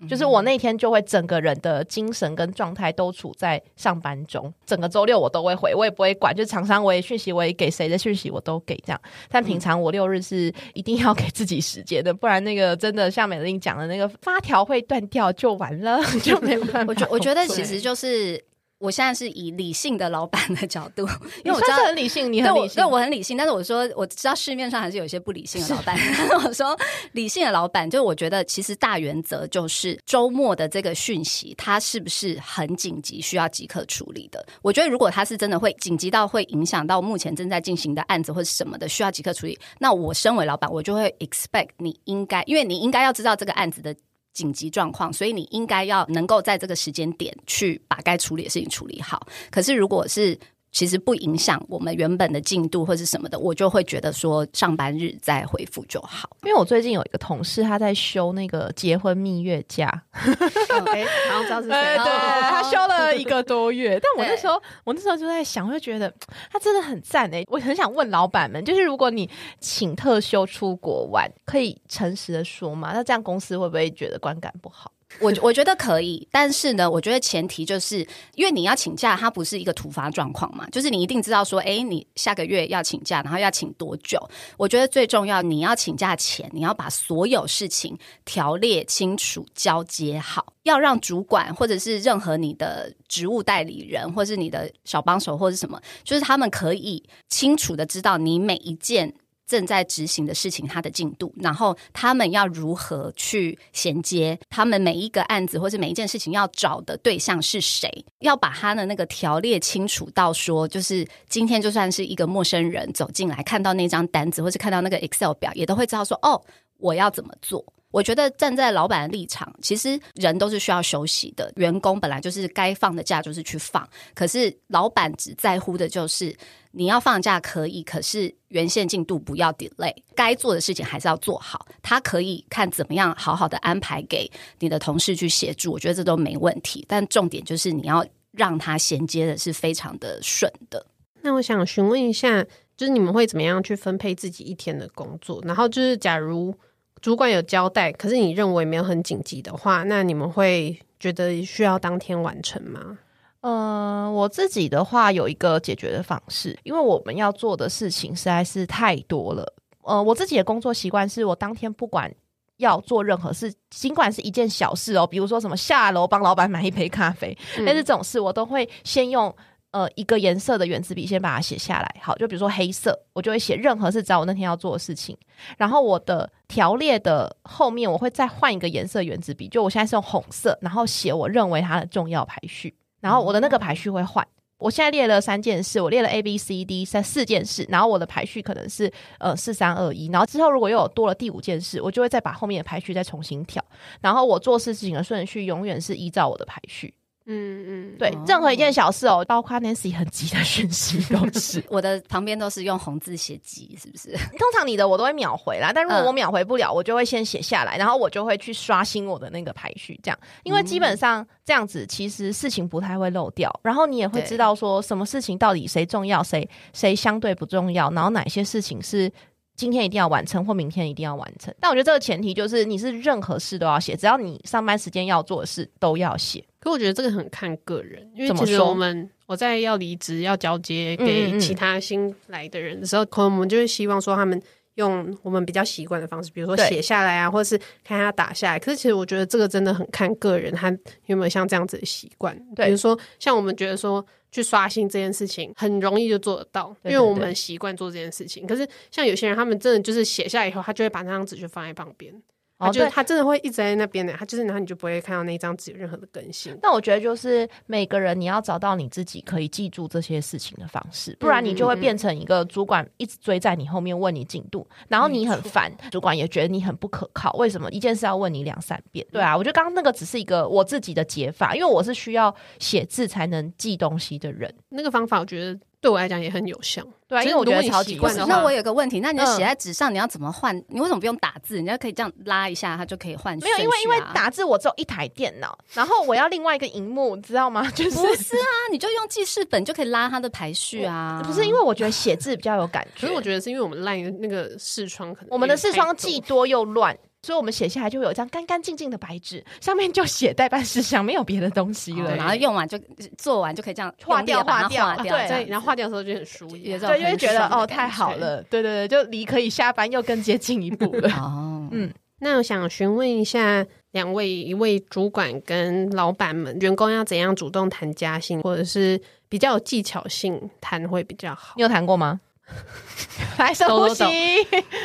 [0.08, 9.00] 就是我那天就会整个人的精神跟状态都处在上班中，整个周六我都会回，我也不会管，就厂商我也讯息，我也给谁的讯息我都给这样。
[9.30, 16.84] 但平常我六日是一定要给自己时间的，不然那个真的像美玲讲的那个发条会断掉就完了， 就没有办法。
[16.88, 18.42] 我觉我觉得其实就是
[18.84, 21.06] 我现在是以理性的老板的角度，
[21.42, 25.98] 因 因为我知道道很理性，你很理性，对我很理性，但是我说我知道市面上还是有一些不理性的老板。
[26.44, 26.78] 我说
[27.12, 34.44] 理性的老板，就是我觉得其实大原则就是周末的这个讯息，它是不是很紧急，需要即刻处理的？
[34.60, 43.96] 我觉得如果它是真的会紧急到会影响到目前正在进行的案子或是什么的，需要即刻处理，那我身为老板，我就会 expect 你应该，因为你应该要知道这个案子的。
[44.34, 49.26] 紧急状况，所以你应该要能够在这个时间点去把该处理的事情处理好。
[49.50, 50.38] 可是如果是
[50.74, 56.28] 其实不影响我们原本的进度或是什么的，我就会觉得说上班日再回复就好。
[56.42, 62.40] 因为我最近有一个同事，他在休那个结婚蜜月假，哎，好像知道是谁 对。
[62.50, 64.00] 他休了一个多月。
[64.02, 66.12] 但我那时候，我那时候就在想，我就觉得
[66.50, 67.44] 他真的很赞哎！
[67.46, 72.90] 我很想问老板们，就是如果你请特休出国玩，可以诚实的说吗？
[72.92, 74.90] 那这样公司会不会觉得观感不好？
[75.20, 84.18] 我我觉得可以，但是呢，我觉得前提就是因为你要请假，它不是一个突发状况嘛，就是你一定知道说，哎，你下个月要请假，然后要请多久？
[84.56, 99.14] 我觉得最重要，你要请假前，你要把所有事情条列清楚、交接好，要让主管或者是任何你的职务代理人，或是你的小帮手或是什么，就是他们可以清楚的知道你每一件。
[99.46, 116.42] 正在执行的事情，它的进度，然后他们要如何去衔接，他们每一个案子或是每一件事情要找的对象是谁，要把他的那个条列清楚到说，就是今天就算是一个陌生人走进来，看到那张单子或是看到那个 Excel 表，也都会知道说，哦，
[116.78, 117.64] 我要怎么做。
[117.90, 126.36] 我觉得站在老板的立场，其实人都是需要休息的，员工本来就是该放的假就是去放，可是老板只在乎的就是
[126.72, 131.68] 你要放假可以，可是原线进度不要 delay，该做的事情还是要做好。
[131.82, 136.84] 他可以看怎么样好好的安排给你的同事去协助，我觉得这都没问题。
[136.88, 140.84] 但重点就是你要让他衔接的是非常的顺的。
[141.22, 142.44] 那我想询问一下，
[142.76, 145.40] 就是你们会怎么样去分配自己一天的工作？
[145.44, 146.54] 然后就是假如
[147.00, 152.98] 主管有交代，可是你认为没有很紧急的话，那你们会觉得需要当天完成吗？
[153.42, 159.54] 嗯、我自己的话有一个解决的方式，因为我们要做的事情实在是太多了。
[159.82, 162.10] 呃，我自己的工作习惯是我当天不管
[162.56, 169.34] 要做任何事，尽管是一件小事哦，比如说什么下楼帮老板买一杯咖啡，嗯但是这种事我都会先用。
[169.74, 171.96] 呃，一个颜色的圆珠笔先把它写下来。
[172.00, 175.18] 好，就比如说黑色，我就会写任何是找我那天要做的事情。
[175.58, 182.72] 然后我的条列的后面，我会再换一个颜色圆珠笔，就我现在是用红色，然后写我认为它的重要排序。
[183.00, 184.24] 然后我的那个排序会换。
[184.58, 193.62] 我现在列了三件事，我列了 A B C D 三四件事，然后我的排序可能是呃四三二一，然后之后如果又有多了第五件事，我就会再把后面的排序再重新调，
[194.00, 196.94] 然后我做事情的顺序永远是依照我的排序。
[197.26, 201.62] 嗯嗯，对，任何一件小事哦，包括 Nancy 很急的讯息都是。
[201.70, 204.10] 我的旁边都是用红字写急，是不是？
[204.38, 219.10] 通常你的我都会秒回啦，但如果嗯我秒回不了，我就会先写下来，然后我就会去刷新我的那个排序，这样，因为基本上这样子其实事情不太会漏掉，然后你也会知道说什么事情到底谁重要，谁谁相对不重要，然后哪些事情是。
[219.56, 221.54] 今天一定要完成，或明天一定要完成。
[221.60, 226.44] 但我觉得这个前提就是你是任何事都要写，只要你上班时间要做的事都要写。
[226.64, 234.40] 可我觉得这个很看个人，因为其实我们我在要离职要交接给嗯其他新来的人的时候，可能我们就会希望说他们
[234.76, 238.58] 用我们比较习惯的方式，比如说对写下来啊，或者是看他打下来。
[238.58, 242.34] 可是其实我觉得这个真的很看个人，他有没有像这样子的习惯。
[242.56, 248.46] 对比如说像我们觉得说去刷新这件事情很容易就做得到，因为我对们习惯做这件事情。
[248.46, 252.12] 可是像有些人，他们真的就是写下来以后，他就会把那张纸就放在旁边。
[252.58, 252.84] 他哦，对。
[252.84, 256.56] 就他真的会一直在那边的，他就是然后你就不会看到那一张纸有任何的更新。
[256.62, 267.32] 但我觉得就是每个人你要找到你自己可以记住这些事情的方式，不然你就会变成一个主管一直追在你后面问你进度，然后你很烦，主管也觉得你很不可靠。
[267.34, 269.06] 为什么一件事要问你两三遍？
[269.10, 274.52] 对啊，我觉得刚刚那个只是一个我自己的解法，因为我是需要写字才能记东西的人。
[274.68, 276.82] 那个方法我觉得对我来讲也很有效。
[277.06, 280.56] 对啊，其实因为我觉得你超级有效习惯的那我有个问题，那你就嗯写在纸上，你要怎么换？
[280.68, 281.56] 你为什么不用打字？
[281.56, 287.68] 人家可以这样拉一下，它就可以换、没有，因为因为打字我只有一台电脑，然后我要另外一个荧幕，知道吗？
[287.76, 291.22] 就是不是啊，你就用记事本就可以拉它的排序啊。
[291.22, 302.12] 不是因为我觉得写字比较有感觉， 可是我觉得是因为我们赖那个视窗可能我们的视窗既多多又乱，所以我们写下来就会有一张干干净净的白纸， 上面就写代办事项，没有别的东西了。
[302.12, 302.78] 哦然后用完就
[303.16, 306.72] 做完就可以这样划掉划掉划掉，对然后划掉的时候就很舒压。
[306.74, 311.10] 有这种对，就会很觉得哦，太好了，对对对，就离可以下班又更接近一步了。
[311.18, 318.98] 哦，嗯那我想询问一下两位，一位主管跟老板们，员工要怎样主动谈加薪，或者是
[319.28, 321.62] 比较有技巧性谈会比较好你？
[321.62, 322.20] 有谈过吗？
[323.38, 324.04] 来深呼吸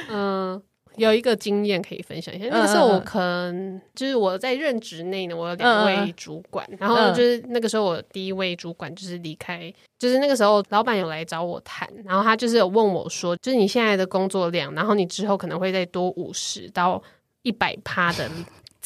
[0.09, 0.61] 嗯、
[1.00, 2.45] 有一个经验可以分享一下。
[2.50, 17.02] 那个时候我可能就是我在任职内呢，我有两位嗯主管，然后就是那个时候我第一位主管就是离开，就是那个时候老板有来找我谈，然后他就是有问我说，就是你现在的工作量，然后你之后可能会再多五十到
[17.41, 18.30] 一百趴的。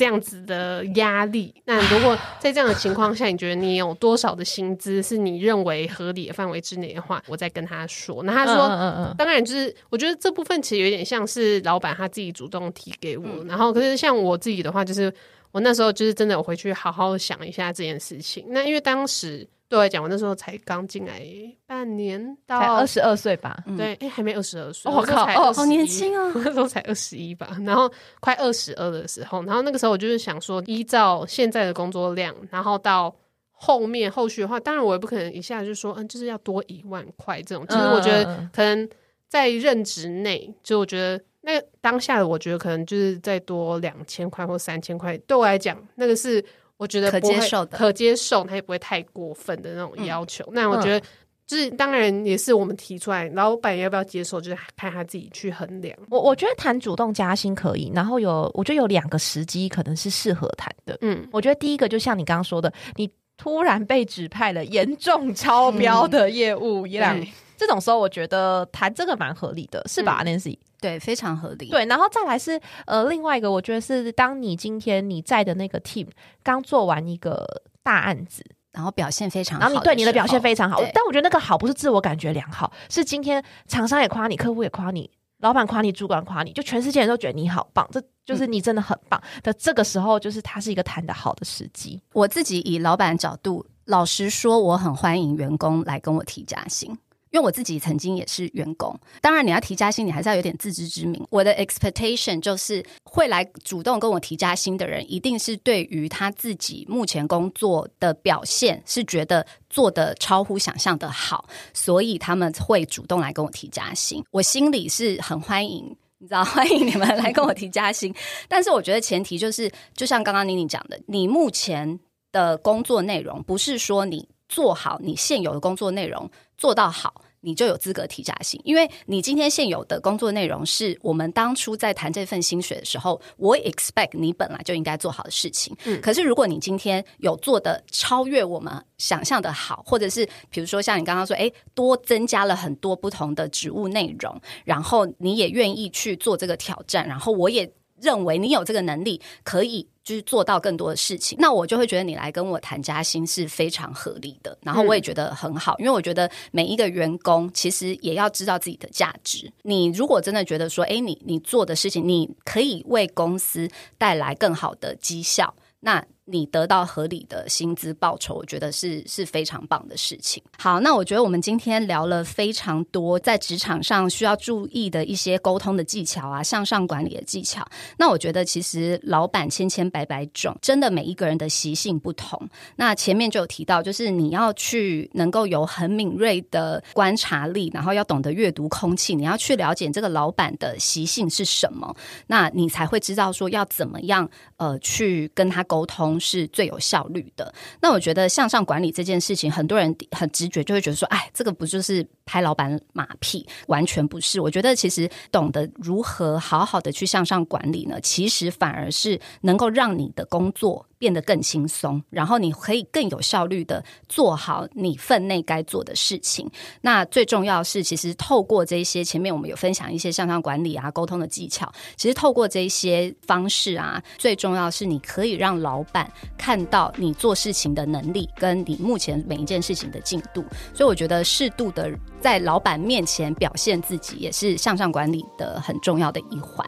[0.04, 8.22] 这样子的压力，那如果在这样的情况下，你觉得你有多少的薪资是你认为合理的范围之内的话，我再跟他说。
[8.24, 15.10] 那他说，嗯嗯嗯当然，就是我觉得这部分其实有点像是老板他自己主动提给我，然后可是像我自己的话，就是
[15.54, 18.44] 我那时候就是真的我回去好好想一下这件事情。
[18.50, 21.20] 那因为当时对我来讲，我那时候才刚进来
[21.66, 23.58] 半年才到二十二岁吧？
[23.76, 33.12] 对，哎、还没二十二岁，哦我那才靠哦好年轻啊 我那时候才二十一吧，然后快二十二的时候，然后那个时候我就是想说，依照现在的工作量，然后到
[33.50, 37.66] 后面后续的话，当然我也不可能一下就说，嗯，就是要多一万块这种。
[37.68, 38.88] 其实我觉得可能
[39.28, 46.46] 在任职内，就我觉得那个当下的我觉得可能就是再多两千块或三千块，对我来讲，那个是
[46.84, 50.44] 我觉得可接受的可接受，他也不会太过分的那种嗯要求。
[50.52, 51.06] 那我觉得。
[51.46, 55.96] 就是当然也是我们提出来，老板要不要接受，就是看他自己去衡量。
[56.10, 60.98] 我我觉得谈主动加薪可以，然后有我觉得有两个时机可能是适合谈的。
[61.02, 63.08] 嗯，我觉得第一个就像你刚刚说的，你
[63.38, 70.22] 突然被指派了严重超标的业务一样，嗯这种时候我觉得谈这个蛮合理的，是吧、嗯。
[70.22, 76.08] N a n c y 对，非常合理。，对，然后再来是呃，另外一个我觉得是，当你今天你在的那个 team
[76.44, 77.46] 刚做完一个
[77.82, 85.10] 大案子，然后表现非常好，然后你对你的表现非常好，但我觉得那个好不是自我感觉良好，是今天厂商也夸你，客户也夸你，
[85.44, 89.52] 老板夸你，主管夸你，就全世界人都觉得你好棒，这就是你真的很棒的。
[89.54, 92.02] 这个时候，就是它是一个谈得好的时机。
[92.14, 96.98] 我自己以老板角度，老实说，我很欢迎员工来跟我提加薪。
[97.34, 101.26] 因为我自己曾经也是员工，当然你要提加薪，你还是要有点自知之明。
[101.32, 114.24] 我的 expectation 就是会来主动跟我提加薪的人，一定是对于他自己目前工作的表现是觉得做的超乎想象的好，所以他们会主动来跟我提加薪。
[114.30, 115.98] 我心里是很欢迎。
[116.20, 118.14] 你知道， 欢迎你们来跟我提加薪，
[118.48, 122.00] 但是我觉得前提就是，就像刚刚妮妮讲的，你目前
[122.32, 128.60] 的工作内容不是说你做好你现有的工作内容做到好，你就有资格提加薪。
[128.64, 135.76] 因为你今天现有的工作内容是我们当初在谈这份薪水的时候，我 expect 你本来就应该做好的事情。
[135.86, 147.70] 嗯可是如果你今天有做的超越我们想象的好，或者是比如说像你刚刚说，诶，多增加了很多不同的职务内容，然后你也愿意去做这个挑战，然后我也
[148.04, 154.56] 认为你有这个能力，可以就是做到更多的事情，那我就会觉得你来跟我谈加薪是非常合理的。
[154.62, 159.52] 然后我也觉得很好，因为我觉得每一个员工其实也要知道自己的价值。
[159.62, 170.42] 你如果真的觉得说，诶，你你做的事情，你可以为公司带来更好的绩效，那你得到合理的薪资报酬，我觉得是是非常棒的事情。
[170.58, 177.68] 好，那我觉得我们今天聊了非常多在职场上需要注意的一些沟通的技巧啊，向上管理的技巧。
[177.98, 182.42] 那我觉得其实老板千千百百种，真的每一个人的习性不同。
[182.78, 191.94] 那前面就有提到，就是你要去能够有很敏锐的观察力，然后要懂得阅读空气，你要去了解这个老板的习性是什么，
[192.28, 196.13] 那你才会知道说要怎么样呃去跟他沟通。
[196.20, 197.54] 是最有效率的。
[197.82, 203.48] 那我觉得向上管理这件事情，很多人很直觉就会觉得说，哎，这个不就是拍老板马屁？
[203.68, 204.40] 完全不是。
[204.40, 210.86] 我觉得其实懂得如何好好的去向上管理呢，其实反而是能够让你的工作。
[211.04, 216.50] 变得更轻松，然后你可以更有效率的做好你分内该做的事情。
[216.80, 230.42] 那最重要是，其实透过这些前面我们有分享一些向上管理啊、沟通的技巧，其实透过这些方式啊，最重要是你可以让老板看到你做事情的能力，跟你目前每一件事情的进度。
[230.74, 231.92] 所以我觉得适度的
[232.22, 236.66] 在老板面前表现自己，也是向上管理的很重要的一环。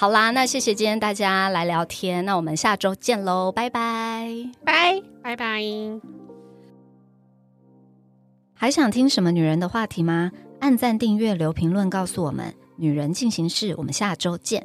[0.00, 4.28] 好啦，那谢谢今天大家来聊天，那我们下周见喽，拜拜，
[4.64, 5.60] 拜拜拜。
[8.54, 10.30] 还想听什么女人的话题吗？
[10.60, 12.54] 按赞、订阅、留评论，告诉我们。
[12.76, 14.64] 女人进行式，我们下周见。